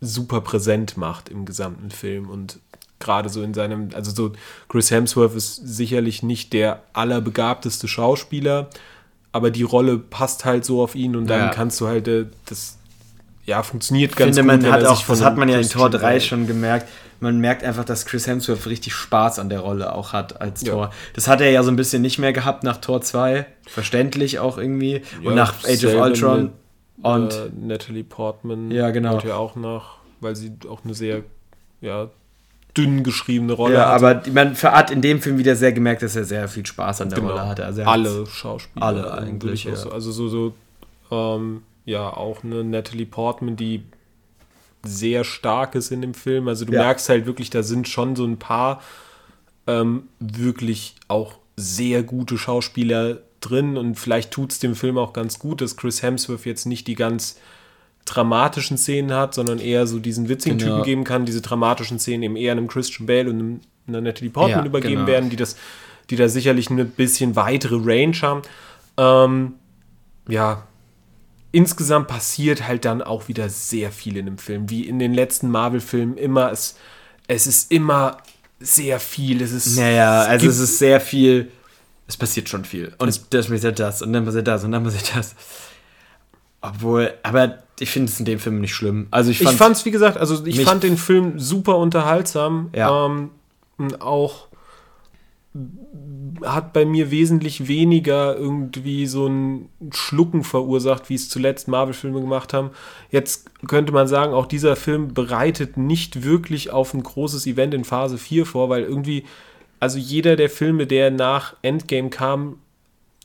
super 0.00 0.40
präsent 0.40 0.96
macht 0.96 1.28
im 1.28 1.44
gesamten 1.44 1.90
Film 1.90 2.28
und 2.28 2.58
gerade 2.98 3.28
so 3.28 3.42
in 3.42 3.54
seinem, 3.54 3.90
also 3.94 4.10
so 4.10 4.32
Chris 4.68 4.90
Hemsworth 4.90 5.34
ist 5.34 5.56
sicherlich 5.56 6.22
nicht 6.22 6.52
der 6.52 6.82
allerbegabteste 6.92 7.88
Schauspieler, 7.88 8.68
aber 9.32 9.50
die 9.50 9.62
Rolle 9.62 9.98
passt 9.98 10.44
halt 10.44 10.64
so 10.64 10.82
auf 10.82 10.94
ihn 10.94 11.16
und 11.16 11.28
dann 11.28 11.40
ja. 11.40 11.48
kannst 11.48 11.80
du 11.80 11.86
halt 11.86 12.06
äh, 12.06 12.26
das 12.46 12.78
ja 13.44 13.62
funktioniert 13.62 14.14
ganz 14.14 14.36
finde, 14.36 14.54
gut. 14.54 14.62
Man 14.62 14.72
hat 14.72 14.84
auch, 14.84 15.04
das 15.04 15.22
hat 15.22 15.36
man 15.36 15.48
ja 15.48 15.58
in 15.58 15.68
Tor 15.68 15.90
3 15.90 16.20
schon 16.20 16.46
gemerkt. 16.46 16.88
Man 17.20 17.38
merkt 17.38 17.62
einfach, 17.62 17.84
dass 17.84 18.04
Chris 18.04 18.26
Hemsworth 18.26 18.66
richtig 18.66 18.94
Spaß 18.94 19.38
an 19.38 19.48
der 19.48 19.60
Rolle 19.60 19.94
auch 19.94 20.12
hat 20.12 20.40
als 20.40 20.62
ja. 20.62 20.72
Tor. 20.72 20.90
Das 21.14 21.28
hat 21.28 21.40
er 21.40 21.50
ja 21.50 21.62
so 21.62 21.70
ein 21.70 21.76
bisschen 21.76 22.02
nicht 22.02 22.18
mehr 22.18 22.32
gehabt 22.32 22.64
nach 22.64 22.78
Tor 22.78 23.00
2. 23.00 23.46
Verständlich 23.66 24.40
auch 24.40 24.58
irgendwie. 24.58 25.02
Ja, 25.22 25.30
und 25.30 25.36
nach 25.36 25.64
Age 25.64 25.84
of 25.84 25.94
Ultron. 25.94 26.42
Mit, 26.42 26.52
und 27.02 27.32
äh, 27.32 27.50
Natalie 27.60 28.04
Portman 28.04 28.70
ja, 28.70 28.90
genau. 28.90 29.18
ja 29.20 29.36
auch 29.36 29.56
nach, 29.56 29.98
weil 30.20 30.36
sie 30.36 30.52
auch 30.68 30.84
eine 30.84 30.94
sehr 30.94 31.22
ja, 31.80 32.10
dünn 32.76 33.02
geschriebene 33.02 33.52
Rolle 33.52 33.74
ja, 33.74 33.92
hatte. 33.92 34.06
aber 34.06 34.30
man 34.32 34.56
hat 34.56 34.90
in 34.90 35.02
dem 35.02 35.20
Film 35.20 35.38
wieder 35.38 35.56
sehr 35.56 35.72
gemerkt, 35.72 36.02
dass 36.02 36.16
er 36.16 36.24
sehr 36.24 36.48
viel 36.48 36.64
Spaß 36.64 37.02
an 37.02 37.10
der 37.10 37.18
genau. 37.18 37.32
Rolle 37.32 37.46
hatte. 37.46 37.64
Also 37.64 37.82
alle 37.82 38.26
Schauspieler. 38.26 38.86
Alle 38.86 39.12
eigentlich. 39.12 39.64
Ja. 39.64 39.76
So. 39.76 39.90
Also 39.90 40.10
so, 40.10 40.28
so 40.28 40.54
ähm, 41.10 41.62
ja, 41.84 42.08
auch 42.08 42.44
eine 42.44 42.64
Natalie 42.64 43.06
Portman, 43.06 43.56
die 43.56 43.82
sehr 44.84 45.24
stark 45.24 45.74
ist 45.74 45.90
in 45.90 46.00
dem 46.00 46.14
Film. 46.14 46.48
Also 46.48 46.64
du 46.64 46.72
ja. 46.72 46.82
merkst 46.82 47.08
halt 47.08 47.26
wirklich, 47.26 47.50
da 47.50 47.62
sind 47.62 47.88
schon 47.88 48.16
so 48.16 48.24
ein 48.24 48.38
paar 48.38 48.80
ähm, 49.66 50.04
wirklich 50.18 50.94
auch 51.08 51.34
sehr 51.56 52.02
gute 52.02 52.38
Schauspieler 52.38 53.18
drin 53.40 53.76
und 53.76 53.96
vielleicht 53.96 54.30
tut 54.30 54.52
es 54.52 54.58
dem 54.58 54.74
Film 54.74 54.98
auch 54.98 55.12
ganz 55.12 55.38
gut, 55.38 55.60
dass 55.60 55.76
Chris 55.76 56.02
Hemsworth 56.02 56.46
jetzt 56.46 56.64
nicht 56.64 56.86
die 56.86 56.94
ganz 56.94 57.38
dramatischen 58.04 58.78
Szenen 58.78 59.12
hat, 59.12 59.34
sondern 59.34 59.58
eher 59.58 59.86
so 59.86 59.98
diesen 59.98 60.28
witzigen 60.28 60.58
genau. 60.58 60.72
Typen 60.72 60.84
geben 60.84 61.04
kann. 61.04 61.26
Diese 61.26 61.40
dramatischen 61.40 61.98
Szenen 61.98 62.22
eben 62.22 62.36
eher 62.36 62.52
einem 62.52 62.68
Christian 62.68 63.06
Bale 63.06 63.30
und 63.30 63.38
einem, 63.38 63.60
einer 63.86 64.00
Natalie 64.00 64.30
Portman 64.30 64.60
ja, 64.60 64.66
übergeben 64.66 64.94
genau. 64.94 65.06
werden, 65.06 65.30
die 65.30 65.36
das, 65.36 65.56
die 66.10 66.16
da 66.16 66.28
sicherlich 66.28 66.70
eine 66.70 66.84
bisschen 66.84 67.36
weitere 67.36 67.76
Range 67.76 68.16
haben. 68.22 68.42
Ähm, 68.96 69.54
ja, 70.28 70.66
insgesamt 71.52 72.08
passiert 72.08 72.66
halt 72.66 72.84
dann 72.84 73.02
auch 73.02 73.28
wieder 73.28 73.48
sehr 73.48 73.92
viel 73.92 74.16
in 74.16 74.26
dem 74.26 74.38
Film, 74.38 74.68
wie 74.70 74.86
in 74.86 74.98
den 74.98 75.14
letzten 75.14 75.48
Marvel-Filmen 75.50 76.16
immer. 76.16 76.50
Es, 76.50 76.76
es 77.28 77.46
ist 77.46 77.70
immer 77.70 78.18
sehr 78.58 79.00
viel. 79.00 79.42
Es 79.42 79.52
ist. 79.52 79.76
Naja, 79.76 80.22
also 80.22 80.48
es 80.48 80.58
ist 80.58 80.78
sehr 80.78 81.00
viel 81.00 81.50
es 82.12 82.16
passiert 82.16 82.48
schon 82.48 82.64
viel. 82.64 82.92
Und 82.98 83.08
es, 83.08 83.28
das 83.30 83.48
passiert 83.48 83.78
das 83.78 84.02
und 84.02 84.12
dann 84.12 84.24
passiert 84.24 84.46
das 84.46 84.64
und 84.64 84.72
dann 84.72 84.84
passiert 84.84 85.16
das. 85.16 85.34
Obwohl, 86.60 87.14
aber 87.22 87.62
ich 87.82 87.90
finde 87.90 88.10
es 88.10 88.18
in 88.18 88.24
dem 88.24 88.38
Film 88.38 88.60
nicht 88.60 88.74
schlimm. 88.74 89.08
Also 89.10 89.30
ich, 89.30 89.42
fand 89.42 89.76
es, 89.76 89.84
wie 89.84 89.90
gesagt, 89.90 90.16
also 90.16 90.46
ich 90.46 90.60
fand 90.62 90.84
den 90.84 90.96
Film 90.96 91.38
super 91.38 91.76
unterhaltsam. 91.78 92.70
Ja. 92.74 93.06
Ähm, 93.06 93.30
auch 93.98 94.46
hat 96.44 96.72
bei 96.72 96.84
mir 96.84 97.10
wesentlich 97.10 97.68
weniger 97.68 98.36
irgendwie 98.36 99.06
so 99.06 99.26
ein 99.26 99.68
Schlucken 99.92 100.44
verursacht, 100.44 101.10
wie 101.10 101.14
es 101.14 101.28
zuletzt 101.28 101.68
Marvel-Filme 101.68 102.20
gemacht 102.20 102.54
haben. 102.54 102.70
Jetzt 103.10 103.50
könnte 103.66 103.92
man 103.92 104.06
sagen, 104.06 104.32
auch 104.32 104.46
dieser 104.46 104.76
Film 104.76 105.12
bereitet 105.12 105.76
nicht 105.76 106.22
wirklich 106.22 106.70
auf 106.70 106.94
ein 106.94 107.02
großes 107.02 107.46
Event 107.46 107.74
in 107.74 107.84
Phase 107.84 108.16
4 108.16 108.46
vor, 108.46 108.70
weil 108.70 108.82
irgendwie, 108.82 109.24
also 109.78 109.98
jeder 109.98 110.36
der 110.36 110.48
Filme, 110.48 110.86
der 110.86 111.10
nach 111.10 111.54
Endgame 111.62 112.08
kam, 112.08 112.56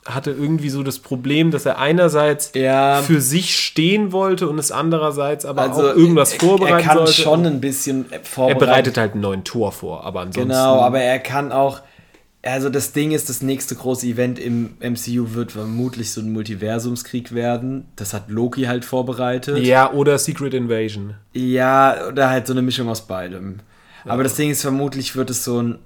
hatte 0.07 0.31
irgendwie 0.31 0.69
so 0.69 0.83
das 0.83 0.99
Problem, 0.99 1.51
dass 1.51 1.65
er 1.65 1.77
einerseits 1.79 2.51
Ja. 2.55 3.01
für 3.01 3.21
sich 3.21 3.55
stehen 3.59 4.11
wollte 4.11 4.47
und 4.49 4.57
es 4.57 4.71
andererseits 4.71 5.45
aber 5.45 5.63
also 5.63 5.81
auch 5.81 5.95
irgendwas 5.95 6.33
vorbereiten 6.33 6.73
Er 6.79 6.81
kann 6.81 6.97
sollte. 6.97 7.11
schon 7.13 7.45
ein 7.45 7.61
bisschen 7.61 8.05
er 8.11 8.21
vorbereiten. 8.23 8.59
bereitet 8.59 8.97
halt 8.97 9.11
einen 9.13 9.21
neuen 9.21 9.43
Tor 9.43 9.71
vor, 9.71 10.03
aber 10.05 10.21
ansonsten. 10.21 10.49
Genau, 10.49 10.79
aber 10.81 10.99
er 11.01 11.19
kann 11.19 11.51
auch. 11.51 11.81
Also 12.43 12.69
das 12.69 12.93
Ding 12.93 13.11
ist, 13.11 13.27
das 13.27 13.41
nächste 13.41 13.75
große 13.75 14.05
Event 14.07 14.39
im 14.39 14.75
MCU 14.79 15.33
wird 15.33 15.51
vermutlich 15.51 16.11
so 16.13 16.21
ein 16.21 16.31
Multiversumskrieg 16.31 17.33
werden. 17.33 17.85
Das 17.97 18.13
hat 18.13 18.29
Loki 18.29 18.63
halt 18.65 18.85
vorbereitet. 18.85 19.57
Ja, 19.65 19.91
oder 19.91 20.17
Secret 20.17 20.53
Invasion. 20.53 21.15
Ja, 21.33 21.97
oder 22.07 22.29
halt 22.29 22.47
so 22.47 22.53
eine 22.53 22.61
Mischung 22.61 22.87
aus 22.87 23.05
beidem. 23.05 23.57
Aber 24.05 24.23
das 24.23 24.35
Ding 24.35 24.49
ist, 24.51 24.61
vermutlich 24.61 25.17
wird 25.17 25.29
es 25.29 25.43
so 25.43 25.61
ein. 25.61 25.79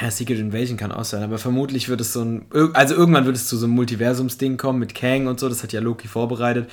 Ja, 0.00 0.10
Secret 0.10 0.38
Invasion 0.38 0.76
kann 0.76 0.90
auch 0.90 1.04
sein, 1.04 1.22
aber 1.22 1.38
vermutlich 1.38 1.88
wird 1.88 2.00
es 2.00 2.12
so 2.12 2.22
ein. 2.22 2.46
Also 2.72 2.94
irgendwann 2.94 3.26
wird 3.26 3.36
es 3.36 3.46
zu 3.46 3.56
so 3.56 3.66
einem 3.66 3.76
Multiversumsding 3.76 4.56
kommen 4.56 4.80
mit 4.80 4.94
Kang 4.94 5.28
und 5.28 5.38
so, 5.38 5.48
das 5.48 5.62
hat 5.62 5.72
ja 5.72 5.80
Loki 5.80 6.08
vorbereitet. 6.08 6.68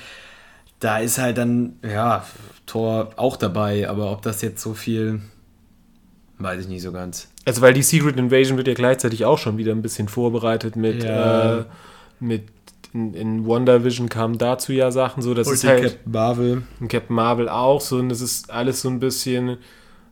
Da 0.80 0.98
ist 0.98 1.18
halt 1.18 1.38
dann, 1.38 1.78
ja, 1.82 2.24
Thor 2.66 3.10
auch 3.16 3.36
dabei, 3.36 3.88
aber 3.88 4.10
ob 4.10 4.22
das 4.22 4.42
jetzt 4.42 4.60
so 4.60 4.74
viel. 4.74 5.20
Weiß 6.38 6.62
ich 6.62 6.68
nicht 6.68 6.82
so 6.82 6.90
ganz. 6.90 7.28
Also, 7.44 7.60
weil 7.60 7.74
die 7.74 7.82
Secret 7.82 8.16
Invasion 8.16 8.56
wird 8.56 8.66
ja 8.66 8.74
gleichzeitig 8.74 9.24
auch 9.24 9.38
schon 9.38 9.56
wieder 9.58 9.72
ein 9.72 9.82
bisschen 9.82 10.08
vorbereitet 10.08 10.74
mit. 10.74 11.04
Ja. 11.04 11.60
Äh, 11.60 11.64
mit 12.18 12.44
in, 12.92 13.14
in 13.14 13.46
WandaVision 13.46 14.08
kamen 14.08 14.38
dazu 14.38 14.72
ja 14.72 14.90
Sachen 14.90 15.22
so, 15.22 15.32
das 15.34 15.48
ist 15.48 15.62
die 15.62 15.68
halt. 15.68 15.82
Captain 15.82 16.12
Marvel. 16.12 16.62
Und 16.80 16.88
Captain 16.88 17.14
Marvel 17.14 17.48
auch 17.48 17.80
so, 17.80 17.98
und 17.98 18.10
es 18.10 18.20
ist 18.20 18.50
alles 18.50 18.82
so 18.82 18.88
ein 18.88 18.98
bisschen. 18.98 19.58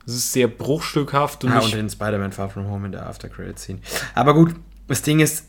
Es 0.05 0.13
ist 0.13 0.33
sehr 0.33 0.47
bruchstückhaft 0.47 1.43
und 1.43 1.51
Ah, 1.51 1.59
und 1.59 1.73
in 1.73 1.89
Spider-Man 1.89 2.31
Far 2.31 2.49
From 2.49 2.67
Home 2.67 2.87
in 2.87 2.91
der 2.91 3.07
After 3.07 3.29
Credit 3.29 3.57
Scene. 3.57 3.79
Aber 4.15 4.33
gut, 4.33 4.55
das 4.87 5.01
Ding 5.01 5.19
ist, 5.19 5.45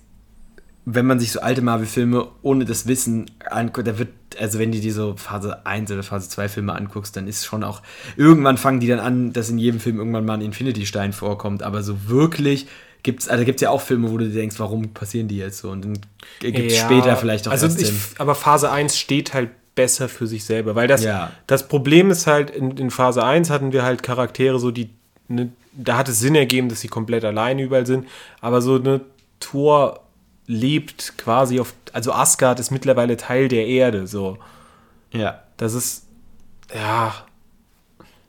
wenn 0.85 1.07
man 1.07 1.21
sich 1.21 1.33
so 1.33 1.41
alte 1.41 1.63
Marvel-Filme 1.63 2.29
ohne 2.43 2.65
das 2.65 2.87
Wissen 2.87 3.31
anguckt, 3.49 3.87
da 3.87 3.99
wird, 3.99 4.11
also 4.39 4.59
wenn 4.59 4.73
du 4.73 4.81
dir 4.81 4.93
so 4.93 5.15
Phase 5.17 5.65
1 5.65 5.91
oder 5.93 6.03
Phase 6.03 6.29
2 6.29 6.49
Filme 6.49 6.75
anguckst, 6.75 7.17
dann 7.17 7.29
ist 7.29 7.45
schon 7.45 7.63
auch, 7.63 7.83
irgendwann 8.17 8.59
fangen 8.59 8.81
die 8.81 8.89
dann 8.89 8.99
an, 8.99 9.33
dass 9.33 9.49
in 9.49 9.59
jedem 9.59 9.81
Film 9.81 9.99
irgendwann 9.99 10.25
mal 10.25 10.35
ein 10.35 10.41
Infinity-Stein 10.41 11.13
vorkommt, 11.13 11.63
aber 11.63 11.83
so 11.83 12.09
wirklich 12.09 12.67
gibt's, 13.05 13.29
also 13.29 13.45
gibt's 13.45 13.63
ja 13.63 13.71
auch 13.71 13.81
Filme, 13.81 14.11
wo 14.11 14.19
du 14.19 14.29
dir 14.29 14.35
denkst, 14.35 14.59
warum 14.59 14.93
passieren 14.93 15.29
die 15.29 15.37
jetzt 15.37 15.59
so? 15.59 15.71
Und 15.71 15.85
dann 15.85 15.99
gibt's 16.41 16.77
Ja, 16.77 16.85
später 16.85 17.17
vielleicht 17.17 17.47
auch 17.49 17.53
also 17.53 17.69
ich. 17.69 17.93
Aber 18.19 18.35
Phase 18.35 18.71
1 18.71 18.97
steht 18.97 19.35
halt 19.35 19.51
besser 19.75 20.09
für 20.09 20.27
sich 20.27 20.45
selber, 20.45 20.75
weil 20.75 20.89
das, 20.89 21.03
Ja. 21.05 21.31
das 21.47 21.67
Problem 21.69 22.11
ist 22.11 22.27
halt, 22.27 22.51
in, 22.51 22.77
in 22.77 22.91
Phase 22.91 23.25
1 23.25 23.51
hatten 23.51 23.73
wir 23.73 23.83
halt 23.83 24.03
Charaktere, 24.03 24.59
so 24.59 24.71
die, 24.71 24.91
ne, 25.29 25.51
da 25.73 25.97
hat 25.97 26.09
es 26.09 26.21
Sinn 26.21 26.35
ergeben, 26.35 26.69
dass 26.69 26.81
sie 26.81 26.89
komplett 26.89 27.25
alleine 27.25 27.63
überall 27.63 27.87
sind, 27.87 28.07
aber 28.41 28.61
so 28.61 28.75
eine 28.77 29.01
Thor 29.41 30.01
lebt 30.47 31.15
quasi 31.17 31.61
auf, 31.61 31.73
also 31.93 32.13
Asgard 32.13 32.61
ist 32.61 32.71
mittlerweile 32.71 33.17
Teil 33.17 33.49
der 33.49 33.67
Erde, 33.67 34.07
so. 34.07 34.39
Ja. 35.13 35.43
Das 35.57 35.75
ist, 35.75 36.07
ja. 36.75 37.15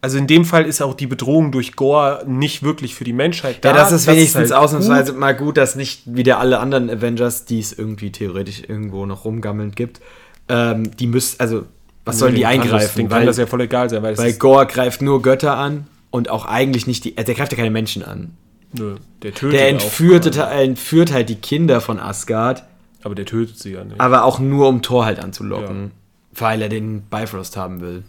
Also 0.01 0.17
in 0.17 0.27
dem 0.27 0.43
Fall 0.43 0.65
ist 0.65 0.81
auch 0.81 0.93
die 0.93 1.07
Bedrohung 1.07 1.51
durch 1.53 1.75
Gore 1.77 2.23
nicht 2.27 2.61
wirklich 2.61 2.93
für 2.93 3.05
die 3.05 3.13
Menschheit 3.13 3.63
da. 3.63 3.69
Ja, 3.69 3.75
das 3.75 3.91
ist 3.93 4.05
wenigstens 4.05 4.51
halt 4.51 4.53
ausnahmsweise 4.61 5.13
gut. 5.13 5.19
mal 5.19 5.33
gut, 5.35 5.55
dass 5.57 5.75
nicht 5.75 6.01
wieder 6.05 6.39
alle 6.39 6.59
anderen 6.59 6.89
Avengers, 6.89 7.45
die 7.45 7.59
es 7.59 7.71
irgendwie 7.71 8.11
theoretisch 8.11 8.63
irgendwo 8.67 9.05
noch 9.05 9.23
rumgammeln 9.23 9.71
gibt, 9.71 10.01
ähm, 10.49 10.95
die 10.97 11.07
müssen, 11.07 11.39
also, 11.39 11.65
was 12.05 12.19
sollen 12.19 12.35
die 12.35 12.41
kann 12.41 12.57
das- 12.57 12.63
eingreifen? 12.65 12.97
Den 12.97 13.09
kann 13.09 13.25
das 13.25 13.37
ja 13.37 13.45
voll 13.45 13.61
egal 13.61 13.89
sein, 13.89 14.03
weil, 14.03 14.17
weil 14.17 14.33
Gore 14.33 14.67
greift 14.67 15.01
nur 15.01 15.21
Götter 15.21 15.57
an 15.57 15.87
und 16.11 16.29
auch 16.29 16.45
eigentlich 16.45 16.85
nicht 16.87 17.03
die, 17.05 17.17
äh, 17.17 17.23
der 17.23 17.35
greift 17.35 17.51
ja 17.51 17.57
keine 17.57 17.71
Menschen 17.71 18.03
an. 18.03 18.37
nö, 18.73 18.95
der 19.21 19.33
tötet 19.33 19.53
Der 19.59 19.65
auch 19.67 19.69
entführte, 19.69 20.31
Gore. 20.31 20.49
entführt 20.49 21.11
halt 21.13 21.29
die 21.29 21.35
Kinder 21.35 21.79
von 21.79 21.99
Asgard, 21.99 22.63
Aber 23.03 23.15
der 23.15 23.25
tötet 23.25 23.57
sie 23.59 23.71
ja 23.73 23.83
nicht. 23.83 23.99
aber 24.01 24.23
auch 24.25 24.39
nur 24.39 24.67
um 24.67 24.81
Thor 24.81 25.05
halt 25.05 25.19
anzulocken, 25.19 25.91
weil 26.33 26.61
er 26.61 26.69
den 26.69 27.01
Bifrost 27.03 27.55
haben 27.55 27.81
will. 27.81 28.03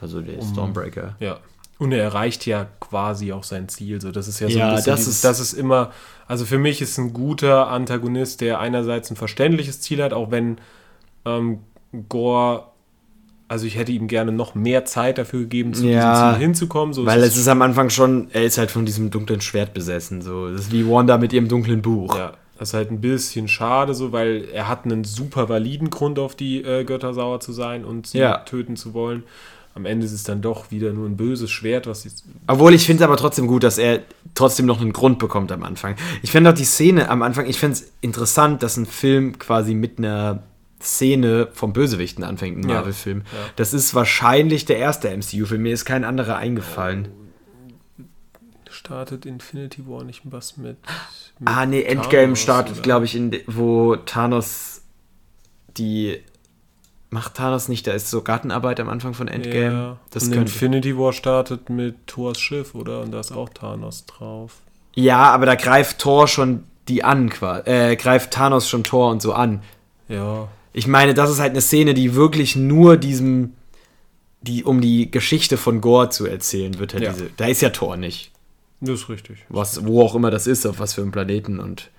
Also 0.00 0.20
der 0.20 0.42
Stormbreaker. 0.42 1.16
Ja. 1.20 1.38
Und 1.78 1.92
er 1.92 2.02
erreicht 2.02 2.46
ja 2.46 2.66
quasi 2.80 3.32
auch 3.32 3.44
sein 3.44 3.68
Ziel. 3.68 4.00
So, 4.00 4.10
das 4.10 4.28
ist 4.28 4.40
ja 4.40 4.48
so 4.48 4.58
Ja, 4.58 4.68
ein 4.70 4.76
bisschen 4.76 4.90
das 4.92 5.00
dieses, 5.00 5.14
ist- 5.16 5.24
das 5.24 5.40
ist 5.40 5.52
immer, 5.54 5.90
also 6.28 6.44
für 6.44 6.58
mich 6.58 6.80
ist 6.82 6.96
ein 6.98 7.12
guter 7.12 7.68
Antagonist, 7.68 8.40
der 8.42 8.60
einerseits 8.60 9.10
ein 9.10 9.16
verständliches 9.16 9.80
Ziel 9.80 10.02
hat, 10.02 10.12
auch 10.12 10.30
wenn 10.30 10.58
ähm, 11.26 11.58
Gore, 12.08 12.64
also 13.48 13.66
ich 13.66 13.76
hätte 13.76 13.92
ihm 13.92 14.08
gerne 14.08 14.32
noch 14.32 14.54
mehr 14.54 14.84
Zeit 14.84 15.18
dafür 15.18 15.40
gegeben, 15.40 15.72
zu 15.74 15.84
Ja, 15.86 16.12
diesem 16.30 16.34
Ziel 16.34 16.46
hinzukommen. 16.46 16.92
So 16.94 17.06
Weil 17.06 17.20
ist 17.20 17.32
es 17.34 17.36
ist 17.38 17.48
am 17.48 17.62
Anfang 17.62 17.90
schon, 17.90 18.28
er 18.32 18.44
ist 18.44 18.58
halt 18.58 18.70
von 18.70 18.84
diesem 18.86 19.10
dunklen 19.10 19.40
Schwert 19.40 19.72
besessen. 19.74 20.20
So. 20.22 20.50
Das 20.50 20.62
ist 20.62 20.72
wie 20.72 20.86
Wanda 20.88 21.18
mit 21.18 21.32
ihrem 21.32 21.48
dunklen 21.48 21.80
Buch. 21.82 22.16
Ja, 22.16 22.32
das 22.58 22.70
ist 22.70 22.74
halt 22.74 22.90
ein 22.90 23.00
bisschen 23.00 23.48
schade, 23.48 23.94
so, 23.94 24.12
weil 24.12 24.46
er 24.52 24.68
hat 24.68 24.84
einen 24.84 25.04
super 25.04 25.48
validen 25.48 25.90
Grund, 25.90 26.18
auf 26.18 26.34
die 26.34 26.62
äh, 26.62 26.84
Götter 26.84 27.14
sauer 27.14 27.40
zu 27.40 27.52
sein 27.52 27.84
und 27.84 28.06
sie 28.08 28.18
Ja. 28.18 28.38
töten 28.38 28.76
zu 28.76 28.94
wollen. 28.94 29.22
Am 29.74 29.84
Ende 29.84 30.06
ist 30.06 30.12
es 30.12 30.22
dann 30.22 30.40
doch 30.40 30.70
wieder 30.70 30.92
nur 30.94 31.06
ein 31.06 31.18
böses 31.18 31.50
Schwert, 31.50 31.86
was 31.86 32.00
sie. 32.02 32.08
Obwohl 32.46 32.72
ich 32.72 32.86
finde 32.86 33.04
es 33.04 33.08
aber 33.08 33.18
trotzdem 33.18 33.46
gut, 33.46 33.62
dass 33.62 33.76
er 33.76 34.00
trotzdem 34.34 34.64
noch 34.64 34.80
einen 34.80 34.94
Grund 34.94 35.18
bekommt 35.18 35.52
am 35.52 35.62
Anfang. 35.64 35.96
Ich 36.22 36.30
finde 36.30 36.48
auch 36.50 36.54
die 36.54 36.64
Szene 36.64 37.10
am 37.10 37.20
Anfang, 37.22 37.44
ich 37.46 37.58
finde 37.58 37.74
es 37.74 37.92
interessant, 38.00 38.62
dass 38.62 38.78
ein 38.78 38.86
Film 38.86 39.38
quasi 39.38 39.74
mit 39.74 39.98
einer 39.98 40.42
Szene 40.80 41.48
vom 41.52 41.72
Bösewichten 41.72 42.22
anfängt, 42.24 42.58
ein 42.58 42.68
Ja. 42.68 42.76
Marvel-Film. 42.76 43.22
Ja. 43.32 43.50
Das 43.56 43.72
ist 43.72 43.94
wahrscheinlich 43.94 44.64
der 44.66 44.78
erste 44.78 45.08
MCU-Film. 45.08 45.62
Mir 45.62 45.72
ist 45.72 45.84
kein 45.84 46.04
anderer 46.04 46.36
eingefallen. 46.36 47.08
Startet 48.70 49.24
Infinity 49.26 49.86
War 49.88 50.04
nicht 50.04 50.20
was 50.24 50.56
mit. 50.58 50.76
mit 51.38 51.48
ah, 51.48 51.64
nee, 51.64 51.82
Endgame 51.82 52.10
Thanos, 52.10 52.40
startet, 52.40 52.82
glaube 52.82 53.06
ich, 53.06 53.16
in 53.16 53.34
wo 53.46 53.96
Thanos 53.96 54.82
die. 55.76 56.20
Macht 57.08 57.34
Thanos 57.34 57.68
nicht, 57.68 57.86
da 57.86 57.92
ist 57.92 58.10
so 58.10 58.20
Gartenarbeit 58.22 58.80
am 58.80 58.88
Anfang 58.88 59.14
von 59.14 59.28
Endgame. 59.28 59.72
Ja. 59.72 59.96
Das 60.10 60.24
und 60.24 60.32
könnte. 60.32 60.52
Infinity 60.52 60.98
War 60.98 61.12
startet 61.12 61.70
mit 61.70 62.06
Thors 62.06 62.38
Schiff, 62.38 62.74
oder? 62.74 63.00
Und 63.00 63.12
da 63.12 63.20
ist 63.20 63.32
auch 63.32 63.48
Thanos 63.48 64.04
drauf. 64.06 64.60
Ja, 64.94 65.30
aber 65.32 65.46
da 65.46 65.54
greift 65.54 65.98
Thor 66.00 66.28
schon 66.28 66.64
die 66.88 67.02
an, 67.04 67.30
quasi. 67.30 67.70
Äh, 67.70 67.96
greift 67.96 68.32
Thanos 68.32 68.68
schon 68.68 68.84
Thor 68.84 69.10
und 69.10 69.22
so 69.22 69.32
an. 69.32 69.62
Ja. 70.08 70.48
Ich 70.76 70.86
meine, 70.86 71.14
das 71.14 71.30
ist 71.30 71.38
halt 71.40 71.52
eine 71.52 71.62
Szene, 71.62 71.94
die 71.94 72.14
wirklich 72.14 72.54
nur 72.54 72.98
diesem, 72.98 73.54
die, 74.42 74.62
um 74.62 74.80
die 74.82 75.10
Geschichte 75.10 75.56
von 75.56 75.80
Gore 75.80 76.10
zu 76.10 76.26
erzählen, 76.26 76.78
wird 76.78 76.92
halt 76.92 77.02
Ja. 77.02 77.12
diese. 77.12 77.30
Da 77.36 77.46
ist 77.46 77.62
ja 77.62 77.70
Thor 77.70 77.96
nicht. 77.96 78.30
Das 78.82 79.00
ist 79.00 79.08
richtig. 79.08 79.38
Was, 79.48 79.86
wo 79.86 80.02
auch 80.02 80.14
immer 80.14 80.30
das 80.30 80.46
ist, 80.46 80.66
auf 80.66 80.78
was 80.78 80.92
für 80.92 81.00
einem 81.00 81.12
Planeten 81.12 81.60
und. 81.60 81.90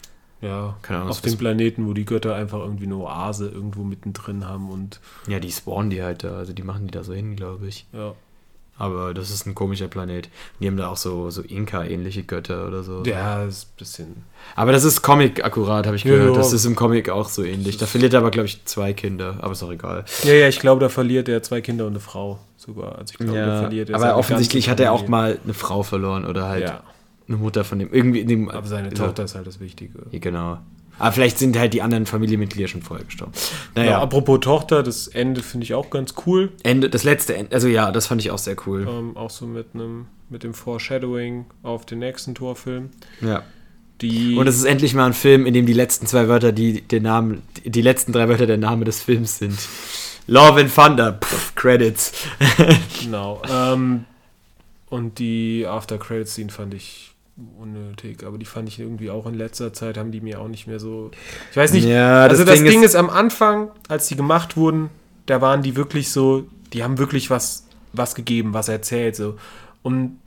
Ja. 0.41 0.77
Keine 0.83 0.99
Ahnung, 0.99 1.09
Auf 1.09 1.21
dem 1.21 1.35
Planeten, 1.39 1.87
wo 1.87 1.93
die 1.93 2.05
Götter 2.05 2.35
einfach 2.35 2.59
irgendwie 2.59 2.85
eine 2.85 2.97
Oase 2.97 3.47
irgendwo 3.49 3.83
mittendrin 3.83 4.45
haben 4.45 4.69
und 4.69 4.99
Ja, 5.27 5.39
die 5.39 5.51
spawnen 5.51 5.89
die 5.89 6.03
halt 6.03 6.23
da, 6.23 6.37
also 6.37 6.53
die 6.53 6.61
machen 6.61 6.85
die 6.85 6.91
da 6.91 7.03
so 7.03 7.13
hin, 7.13 7.35
glaube 7.35 7.67
ich. 7.67 7.87
ja. 7.93 8.13
Aber 8.79 9.13
das 9.15 9.31
ist 9.31 9.45
ein 9.47 9.55
komischer 9.55 9.87
Planet. 9.87 10.29
Die 10.59 10.67
haben 10.67 10.77
da 10.77 10.89
auch 10.89 10.97
so, 10.97 11.29
so 11.31 11.41
Inka-ähnliche 11.41 12.23
Götter 12.23 12.67
oder 12.67 12.83
so. 12.83 13.01
Ja, 13.05 13.43
ist 13.43 13.65
ein 13.69 13.77
bisschen. 13.77 14.15
Aber 14.55 14.71
das 14.71 14.83
ist 14.83 15.01
Comic 15.01 15.43
akkurat, 15.43 15.87
habe 15.87 15.95
ich 15.95 16.03
Ja, 16.03 16.11
gehört. 16.15 16.35
ja. 16.35 16.37
Das 16.41 16.53
ist 16.53 16.65
im 16.65 16.75
Comic 16.75 17.09
auch 17.09 17.27
so 17.29 17.43
ähnlich. 17.43 17.77
Da 17.77 17.87
verliert 17.87 18.13
er 18.13 18.19
aber, 18.19 18.29
glaube 18.31 18.45
ich, 18.45 18.63
zwei 18.65 18.93
Kinder. 18.93 19.37
Aber 19.41 19.53
ist 19.53 19.63
auch 19.63 19.71
egal. 19.71 20.05
Ja, 20.23 20.33
ja, 20.33 20.47
ich 20.47 20.59
glaube, 20.59 20.79
da 20.81 20.89
verliert 20.89 21.27
er 21.27 21.41
zwei 21.41 21.61
Kinder 21.61 21.85
und 21.85 21.93
eine 21.93 21.99
Frau 21.99 22.37
sogar. 22.55 22.99
Also 22.99 23.13
ich 23.13 23.17
glaube, 23.17 23.33
da 23.39 23.59
verliert 23.61 23.89
er 23.89 23.95
aber 23.95 24.15
offensichtlich 24.15 24.69
hat 24.69 24.79
er 24.79 24.91
auch 24.93 25.07
mal 25.07 25.39
eine 25.43 25.53
Frau 25.55 25.81
verloren 25.81 26.25
oder 26.25 26.47
halt 26.47 26.63
Ja, 26.63 26.83
eine 27.27 27.37
Mutter 27.37 27.63
von 27.63 27.79
dem. 27.79 27.91
Irgendwie 27.91 28.19
in 28.21 28.27
dem. 28.27 28.49
aber 28.49 28.67
seine 28.67 28.89
Ja. 28.89 28.93
Tochter 28.93 29.23
ist 29.23 29.33
halt 29.35 29.47
das 29.47 29.59
Wichtige. 29.59 29.99
Ja, 30.11 30.19
genau. 30.19 30.59
Aber 30.99 31.11
vielleicht 31.11 31.37
sind 31.37 31.57
halt 31.57 31.73
die 31.73 31.81
anderen 31.81 32.05
Familienmitglieder 32.05 32.67
schon 32.67 32.81
vorher 32.81 33.05
gestorben. 33.05 33.33
Ja. 33.75 33.83
Naja, 33.83 34.01
apropos 34.01 34.39
Tochter, 34.39 34.83
das 34.83 35.07
Ende 35.07 35.41
finde 35.41 35.65
ich 35.65 35.73
auch 35.73 35.89
ganz 35.89 36.13
cool. 36.25 36.51
Ende, 36.63 36.89
das 36.89 37.03
letzte 37.03 37.35
Ende, 37.35 37.53
also 37.53 37.67
ja, 37.67 37.91
das 37.91 38.07
fand 38.07 38.21
ich 38.21 38.31
auch 38.31 38.37
sehr 38.37 38.55
cool. 38.65 38.87
Ähm, 38.89 39.15
auch 39.17 39.29
so 39.29 39.45
mit 39.45 39.67
einem 39.73 40.07
mit 40.29 40.43
dem 40.43 40.53
Foreshadowing 40.53 41.45
auf 41.63 41.85
den 41.85 41.99
nächsten 41.99 42.35
Torfilm. 42.35 42.89
Ja. 43.21 43.43
Die 44.01 44.35
Und 44.35 44.47
es 44.47 44.57
ist 44.57 44.65
endlich 44.65 44.93
mal 44.93 45.07
ein 45.07 45.13
Film, 45.13 45.45
in 45.45 45.53
dem 45.53 45.65
die 45.65 45.73
letzten 45.73 46.05
zwei 46.05 46.27
Wörter, 46.27 46.51
die 46.51 46.81
den 46.81 47.03
Namen, 47.03 47.41
die 47.63 47.81
letzten 47.81 48.11
drei 48.11 48.29
Wörter 48.29 48.45
der 48.45 48.57
Name 48.57 48.85
des 48.85 49.01
Films 49.01 49.39
sind. 49.39 49.57
Love 50.27 50.59
and 50.59 50.73
Thunder, 50.73 51.13
Pff, 51.13 51.55
Credits. 51.55 52.11
genau. 53.01 53.41
Ähm, 53.49 54.05
und 54.89 55.19
die 55.19 55.65
After 55.65 55.97
Credits 55.97 56.35
Scene 56.35 56.49
fand 56.49 56.73
ich 56.73 57.15
unnötig, 57.59 58.23
aber 58.25 58.37
die 58.37 58.45
fand 58.45 58.67
ich 58.69 58.79
irgendwie 58.79 59.09
auch 59.11 59.25
in 59.27 59.35
letzter 59.35 59.71
Zeit, 59.73 59.97
haben 59.97 60.11
die 60.11 60.21
mir 60.21 60.41
auch 60.41 60.47
nicht 60.47 60.67
mehr 60.67 60.79
so. 60.79 61.11
Ich 61.51 61.57
weiß 61.57 61.73
nicht, 61.73 61.85
Ja, 61.85 62.23
also 62.23 62.43
das 62.43 62.45
das 62.45 62.55
Ding 62.59 62.69
Ding, 62.69 62.79
ist- 62.83 62.91
ist, 62.91 62.95
am 62.95 63.09
Anfang, 63.09 63.69
als 63.87 64.07
die 64.07 64.15
gemacht 64.15 64.57
wurden, 64.57 64.89
da 65.27 65.39
waren 65.41 65.61
die 65.61 65.75
wirklich 65.75 66.11
so, 66.11 66.47
die 66.73 66.83
haben 66.83 66.97
wirklich 66.97 67.29
was, 67.29 67.65
was 67.93 68.15
gegeben, 68.15 68.53
was 68.53 68.69
erzählt, 68.69 69.15
so. 69.15 69.37
Und 69.83 70.19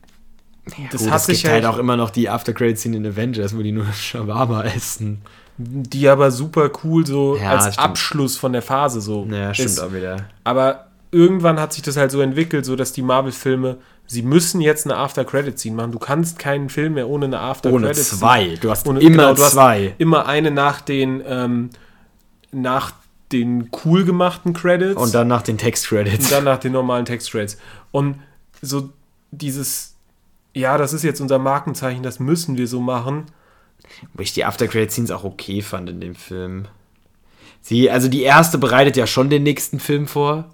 das 0.93 1.03
Gut, 1.03 1.11
hat 1.11 1.21
es 1.21 1.27
sich 1.27 1.43
gibt 1.43 1.53
halt 1.53 1.65
halt 1.65 1.75
auch 1.75 1.79
immer 1.79 1.97
noch 1.97 2.11
die 2.11 2.29
after 2.29 2.53
credit 2.53 2.79
szene 2.79 2.99
in 2.99 3.07
Avengers, 3.07 3.57
wo 3.57 3.63
die 3.63 3.73
nur 3.73 3.87
Shawarma 3.93 4.63
essen. 4.65 5.23
die 5.59 6.09
aber 6.09 6.31
super 6.31 6.71
cool 6.85 7.05
so 7.07 7.37
Ja, 7.37 7.51
als 7.51 7.65
stimmt. 7.75 7.79
Abschluss 7.81 8.37
von 8.37 8.53
der 8.53 8.63
Phase 8.63 9.01
so. 9.01 9.27
Ja, 9.31 9.53
stimmt 9.53 9.71
ist. 9.71 9.81
auch 9.81 9.93
wieder. 9.93 10.29
Aber 10.45 10.87
irgendwann 11.11 11.59
hat 11.59 11.73
sich 11.73 11.83
das 11.83 11.97
halt 11.97 12.11
so 12.13 12.21
entwickelt, 12.21 12.65
so 12.65 12.77
dass 12.77 12.93
die 12.93 13.03
Marvel-Filme, 13.03 13.79
sie 14.11 14.23
müssen 14.23 14.61
jetzt 14.61 14.87
eine 14.87 14.97
After-Credit-Scene 14.97 15.77
machen. 15.77 15.93
Du 15.93 16.01
kannst 16.01 16.41
keinen 16.41 16.69
Film 16.69 16.95
mehr 16.95 17.09
ohne 17.09 17.27
eine 17.27 17.39
After-Credit 17.39 17.85
Ohne 17.85 17.93
zwei. 17.95 18.57
Du 18.61 18.69
hast 18.69 18.89
Ohne- 18.89 18.99
immer 18.99 19.11
genau, 19.11 19.35
du 19.35 19.43
hast 19.45 19.53
zwei. 19.53 19.95
Immer 19.99 20.27
eine 20.27 20.51
nach 20.51 20.81
den, 20.81 21.23
ähm, 21.25 21.71
nach 22.51 22.91
den 23.31 23.71
cool 23.85 24.05
gemachten 24.05 24.53
Credits 24.53 25.01
Und 25.01 25.15
dann 25.15 25.29
nach 25.29 25.43
den 25.43 25.59
Text-Credits. 25.59 26.25
und 26.25 26.33
dann 26.33 26.43
nach 26.43 26.59
den 26.59 26.73
normalen 26.73 27.05
Text-Credits. 27.05 27.57
Und 27.93 28.17
so 28.61 28.91
dieses, 29.31 29.95
ja, 30.55 30.77
das 30.77 30.93
ist 30.93 31.05
jetzt 31.05 31.21
unser 31.21 31.39
Markenzeichen, 31.39 32.03
das 32.03 32.19
müssen 32.19 32.59
wir 32.59 32.67
so 32.67 32.81
machen. 32.81 33.27
Wo 34.15 34.23
ich 34.23 34.33
die 34.33 34.45
After-Credit-Scenes 34.45 35.13
auch 35.13 35.23
okay 35.23 35.63
fand 35.63 35.89
in 35.89 36.01
dem 36.01 36.17
Film. 36.17 36.67
Sie, 37.61 37.89
also 37.89 38.09
die 38.09 38.23
erste 38.23 38.59
bereitet 38.59 38.97
ja 38.97 39.07
schon 39.07 39.31
den 39.31 39.45
nächsten 39.45 39.79
Film 39.79 40.09
vor. 40.09 40.47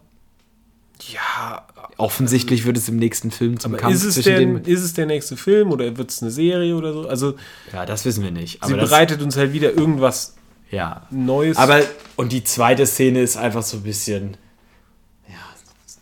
Ja, 1.09 1.66
Offensichtlich 1.98 2.64
wird 2.66 2.76
es 2.76 2.88
im 2.90 2.96
nächsten 2.96 3.30
Film 3.30 3.59
zum 3.59 3.72
aber 3.72 3.80
Kampf 3.80 3.94
ist 3.94 4.04
es, 4.04 4.14
zwischen 4.14 4.28
der, 4.30 4.38
den. 4.40 4.64
ist 4.64 4.82
es 4.82 4.92
der 4.92 5.06
nächste 5.06 5.37
Film 5.37 5.70
oder 5.72 5.96
wird 5.96 6.11
es 6.11 6.20
eine 6.20 6.30
Serie 6.30 6.76
oder 6.76 6.92
so? 6.92 7.09
Also, 7.09 7.35
Ja, 7.72 7.87
das 7.87 8.04
wissen 8.04 8.22
wir 8.22 8.30
nicht. 8.30 8.62
sie 8.64 8.74
bereitet 8.74 9.22
uns 9.22 9.37
halt 9.37 9.52
wieder 9.54 9.72
irgendwas 9.72 10.35
ja. 10.70 11.06
Neues. 11.11 11.56
Aber 11.56 11.80
und 12.16 12.32
die 12.32 12.44
zweite 12.44 12.87
Szene 12.87 13.20
ist 13.22 13.37
einfach 13.37 13.62
so 13.62 13.78
ein 13.78 13.82
bisschen. 13.82 14.37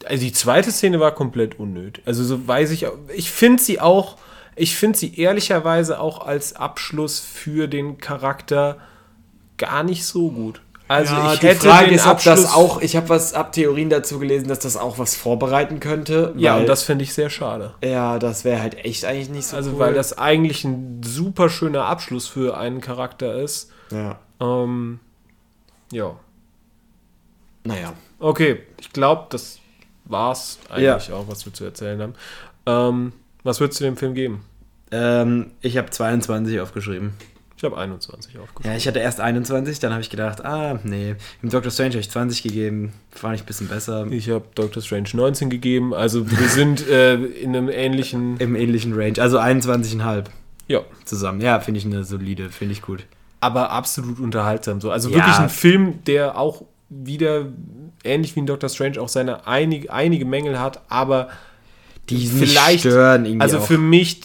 Also 0.07 0.23
die 0.23 0.33
zweite 0.33 0.71
Szene 0.71 1.01
war 1.01 1.13
komplett 1.15 1.59
unnötig. 1.59 2.03
Also 2.07 2.25
so 2.25 2.47
weiß 2.47 2.73
ich, 2.73 2.87
auch- 2.87 2.99
ich 3.17 3.31
finde 3.31 3.63
sie 3.63 3.81
auch, 3.81 4.19
ich 4.55 4.77
finde 4.77 4.99
sie 4.99 5.19
ehrlicherweise 5.19 5.99
auch 5.99 6.27
als 6.27 6.57
Abschluss 6.57 7.21
für 7.21 7.69
den 7.69 7.97
Charakter 7.99 8.77
gar 9.57 9.83
nicht 9.83 10.05
so 10.05 10.31
gut. 10.31 10.61
Also 10.95 11.15
ja, 11.15 11.35
ich 11.35 11.41
die 11.41 11.47
hätte 11.49 11.69
Frage 11.69 11.87
den 11.87 11.95
ist, 11.97 12.07
ob 12.07 12.23
das 12.23 12.45
Abschluss- 12.45 12.55
auch. 12.55 12.81
Ich 12.83 12.97
habe 12.97 13.09
was, 13.09 13.35
hab 13.37 13.53
Theorien 13.53 13.91
dazu 13.91 14.19
gelesen, 14.19 14.49
dass 14.49 14.59
das 14.61 14.77
auch 14.77 14.99
was 14.99 15.15
vorbereiten 15.17 15.81
könnte. 15.81 16.33
ja 16.37 16.55
weil- 16.55 16.61
und 16.63 16.67
das 16.69 16.83
finde 16.83 17.05
ich 17.05 17.13
sehr 17.15 17.31
schade. 17.31 17.75
Ja, 17.83 18.19
das 18.19 18.45
wäre 18.45 18.61
halt 18.63 18.77
echt 18.85 19.05
eigentlich 19.05 19.29
nicht 19.31 19.47
so 19.47 19.57
Also 19.57 19.73
cool. 19.73 19.79
weil 19.81 19.95
das 19.95 20.17
eigentlich 20.19 20.65
ein 20.65 21.01
super 21.05 21.49
schöner 21.51 21.85
Abschluss 21.87 22.29
für 22.29 22.57
einen 22.57 22.81
Charakter 22.81 23.35
ist. 23.35 23.71
Ja. 23.91 24.19
Ähm, 24.41 25.01
ja, 25.93 26.15
Naja. 27.65 27.93
okay, 28.19 28.61
ich 28.81 28.93
glaube, 28.93 29.27
das 29.31 29.59
war's 30.05 30.59
eigentlich 30.71 31.13
auch, 31.13 31.29
was 31.29 31.45
wir 31.47 31.53
zu 31.55 31.65
erzählen 31.65 32.01
haben. 32.03 32.15
Ähm, 32.67 33.13
was 33.43 33.61
würdest 33.61 33.81
du 33.81 33.85
dem 33.85 33.97
Film 33.97 34.15
geben? 34.15 34.45
Ähm, 34.91 35.53
ich 35.61 35.77
habe 35.79 35.91
22 35.91 36.61
aufgeschrieben. 36.61 37.15
Ich 37.57 37.63
habe 37.65 37.79
21 37.79 38.39
aufgeschrieben. 38.39 38.71
Ja, 38.71 38.77
ich 38.77 38.87
hatte 38.89 38.99
erst 38.99 39.21
21, 39.21 39.79
dann 39.79 39.93
habe 39.93 40.03
ich 40.03 40.11
gedacht, 40.11 40.45
ah, 40.45 40.79
nee. 40.83 41.15
Im 41.43 41.51
Doctor 41.51 41.71
Strange 41.71 41.91
habe 41.91 42.01
ich 42.01 42.11
20 42.11 42.43
gegeben. 42.43 42.93
Fand 43.11 43.37
ich 43.37 43.43
ein 43.43 43.47
bisschen 43.47 43.69
besser. 43.69 44.07
Ich 44.11 44.29
habe 44.29 44.45
Doctor 44.55 44.83
Strange 44.83 45.09
19 45.13 45.51
gegeben. 45.51 45.95
Also 45.95 46.29
wir 46.31 46.49
sind 46.49 46.87
äh, 46.89 47.15
in 47.15 47.55
einem 47.57 47.69
ähnlichen. 47.69 48.37
Im 48.39 48.57
ähnlichen 48.57 48.93
Range. 48.95 49.15
Also 49.21 49.39
21,5 49.39 50.25
Ja. 50.69 50.81
zusammen. 51.05 51.41
Ja, 51.41 51.61
finde 51.61 51.79
ich 51.79 51.87
eine 51.87 52.03
solide, 52.05 52.51
finde 52.51 52.73
ich 52.73 52.83
gut. 52.83 53.07
Aber 53.41 53.71
absolut 53.71 54.19
unterhaltsam. 54.19 54.81
So. 54.81 54.91
Also 54.91 55.09
Ja. 55.11 55.17
wirklich 55.17 55.37
ein 55.39 55.49
Film, 55.49 56.03
der 56.07 56.37
auch 56.37 56.65
wieder 56.91 57.47
ähnlich 58.03 58.35
wie 58.37 58.41
in 58.41 58.47
Doctor 58.47 58.69
Strange 58.69 59.01
auch 59.01 59.09
seine 59.09 59.47
einig, 59.47 59.91
einige 59.91 60.25
Mängel 60.25 60.59
hat, 60.61 60.83
aber 60.89 61.29
Die 62.11 62.27
Vielleicht- 62.27 62.81
stören 62.81 63.25
irgendwie 63.25 63.41
also 63.43 63.59
auch. 63.59 63.67
für 63.67 63.79
mich 63.79 64.21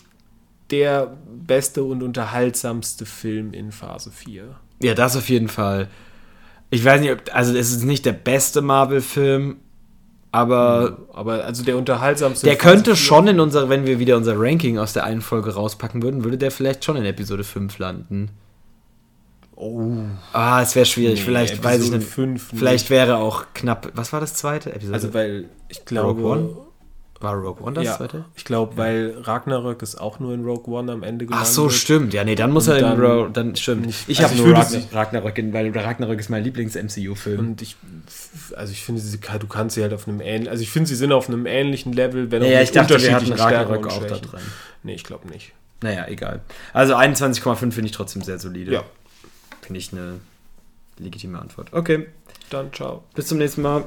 der 0.72 1.16
beste 1.50 1.84
und 1.84 2.02
unterhaltsamste 2.02 3.06
Film 3.06 3.52
in 3.54 3.74
Phase 3.74 4.12
4. 4.12 4.56
Ja, 4.82 4.94
das 4.94 5.18
auf 5.18 5.28
jeden 5.28 5.50
Fall. 5.50 5.90
Ich 6.70 6.86
weiß 6.86 7.02
nicht, 7.02 7.12
ob, 7.12 7.22
also 7.34 7.54
es 7.58 7.72
ist 7.72 7.84
nicht 7.84 8.06
der 8.06 8.14
beste 8.14 8.62
Marvel-Film, 8.62 9.58
aber 10.32 11.00
Aber 11.12 11.44
also 11.44 11.64
der 11.64 11.76
unterhaltsamste. 11.76 12.46
der 12.46 12.56
könnte 12.56 12.96
4. 12.96 12.96
schon 12.96 13.28
in 13.28 13.40
unser, 13.40 13.68
wenn 13.68 13.86
wir 13.86 13.98
wieder 14.00 14.16
unser 14.16 14.40
Ranking 14.40 14.78
aus 14.78 14.94
der 14.94 15.04
einen 15.04 15.22
Folge 15.22 15.56
rauspacken 15.56 16.04
würden, 16.04 16.24
würde 16.24 16.38
der 16.38 16.52
vielleicht 16.52 16.86
schon 16.86 16.96
in 16.96 17.06
Episode 17.06 17.44
5 17.44 17.80
landen. 17.80 18.30
Oh. 19.56 20.04
Ah, 20.32 20.62
es 20.62 20.76
wäre 20.76 20.86
schwierig. 20.86 21.20
Nee, 21.20 21.26
vielleicht 21.26 21.64
weiß 21.64 21.82
ich 21.82 21.88
Episode 21.88 21.98
nicht. 21.98 22.10
fünf 22.10 22.52
nicht. 22.54 22.60
vielleicht 22.60 22.90
wäre 22.90 23.18
auch 23.18 23.48
knapp. 23.54 23.92
Was 23.94 24.14
war 24.14 24.22
das 24.22 24.34
zweite? 24.36 24.72
Episode? 24.74 24.94
Also 24.94 25.14
weil 25.14 25.50
ich 25.68 25.84
glaube. 25.84 26.22
Rogue 26.22 26.32
One? 26.32 26.58
War 27.22 27.34
Rogue 27.36 27.62
One 27.66 27.74
das 27.76 27.84
ja, 27.86 27.98
zweite? 27.98 28.24
ich 28.36 28.46
glaube, 28.46 28.78
weil 28.78 29.18
Ragnarök 29.22 29.82
ist 29.82 30.00
auch 30.00 30.20
nur 30.20 30.34
in 30.34 30.44
Rogue 30.46 30.74
One 30.74 30.92
am 30.92 31.04
Ende 31.04 31.26
Ach 31.26 31.30
gelandet. 31.30 31.54
so, 31.54 31.70
stimmt. 31.70 32.14
Ja, 32.14 32.24
nee, 32.24 32.36
dann 32.36 32.52
muss 32.52 32.68
er 32.68 32.78
in 32.78 33.00
Rogue. 33.02 33.30
Dann 33.34 33.56
stimmt. 33.56 33.86
nicht- 33.88 34.08
Ich 34.08 34.20
also 34.20 34.30
habe 34.30 34.38
nur 34.38 34.46
würde 34.48 34.60
Ragn 34.62 34.70
sie- 34.70 34.88
Ragnarök, 34.96 35.38
in- 35.38 35.54
weil 35.54 35.78
Ragnarök 35.78 36.20
ist 36.20 36.30
mein 36.30 36.44
Lieblings-MCU-Film. 36.44 37.40
Und 37.40 37.62
ich, 37.62 37.76
also 38.56 38.72
ich 38.72 38.82
finde, 38.84 39.02
du 39.02 39.48
kannst 39.48 39.76
sie 39.76 39.82
halt 39.82 39.94
auf 39.94 40.08
einem 40.08 40.22
ähnlichen, 40.22 40.48
also 40.50 40.64
ich 40.64 40.70
finde, 40.72 40.88
sie 40.88 40.96
sind 40.96 41.12
auf 41.12 41.28
einem 41.28 41.46
ähnlichen 41.46 41.92
Level, 41.94 42.32
wenn 42.32 42.42
Ja, 42.42 42.48
auch 42.48 42.54
ja, 42.54 42.62
ich 42.62 42.72
dachte, 42.72 42.90
wir 42.90 42.96
unterschiedlichen 42.98 43.38
Stärken 43.38 43.56
Ragnarök 43.74 43.86
und 43.86 43.92
auch 43.92 44.08
da 44.08 44.18
drin. 44.18 44.42
Nee, 44.84 44.94
ich 44.96 45.04
glaube 45.04 45.28
nicht. 45.28 45.52
Naja, 45.82 46.08
egal. 46.08 46.42
Also 46.74 46.96
21,5 46.96 47.74
finde 47.74 47.86
ich 47.90 47.92
trotzdem 47.96 48.22
sehr 48.22 48.40
solide. 48.40 48.72
Ja. 48.74 48.84
Finde 49.62 49.80
ich 49.80 49.92
eine 49.94 50.20
legitime 50.98 51.40
Antwort. 51.40 51.74
Okay, 51.74 52.08
Dann 52.50 52.74
ciao. 52.74 53.04
bis 53.16 53.28
zum 53.28 53.38
nächsten 53.38 53.62
Mal. 53.62 53.84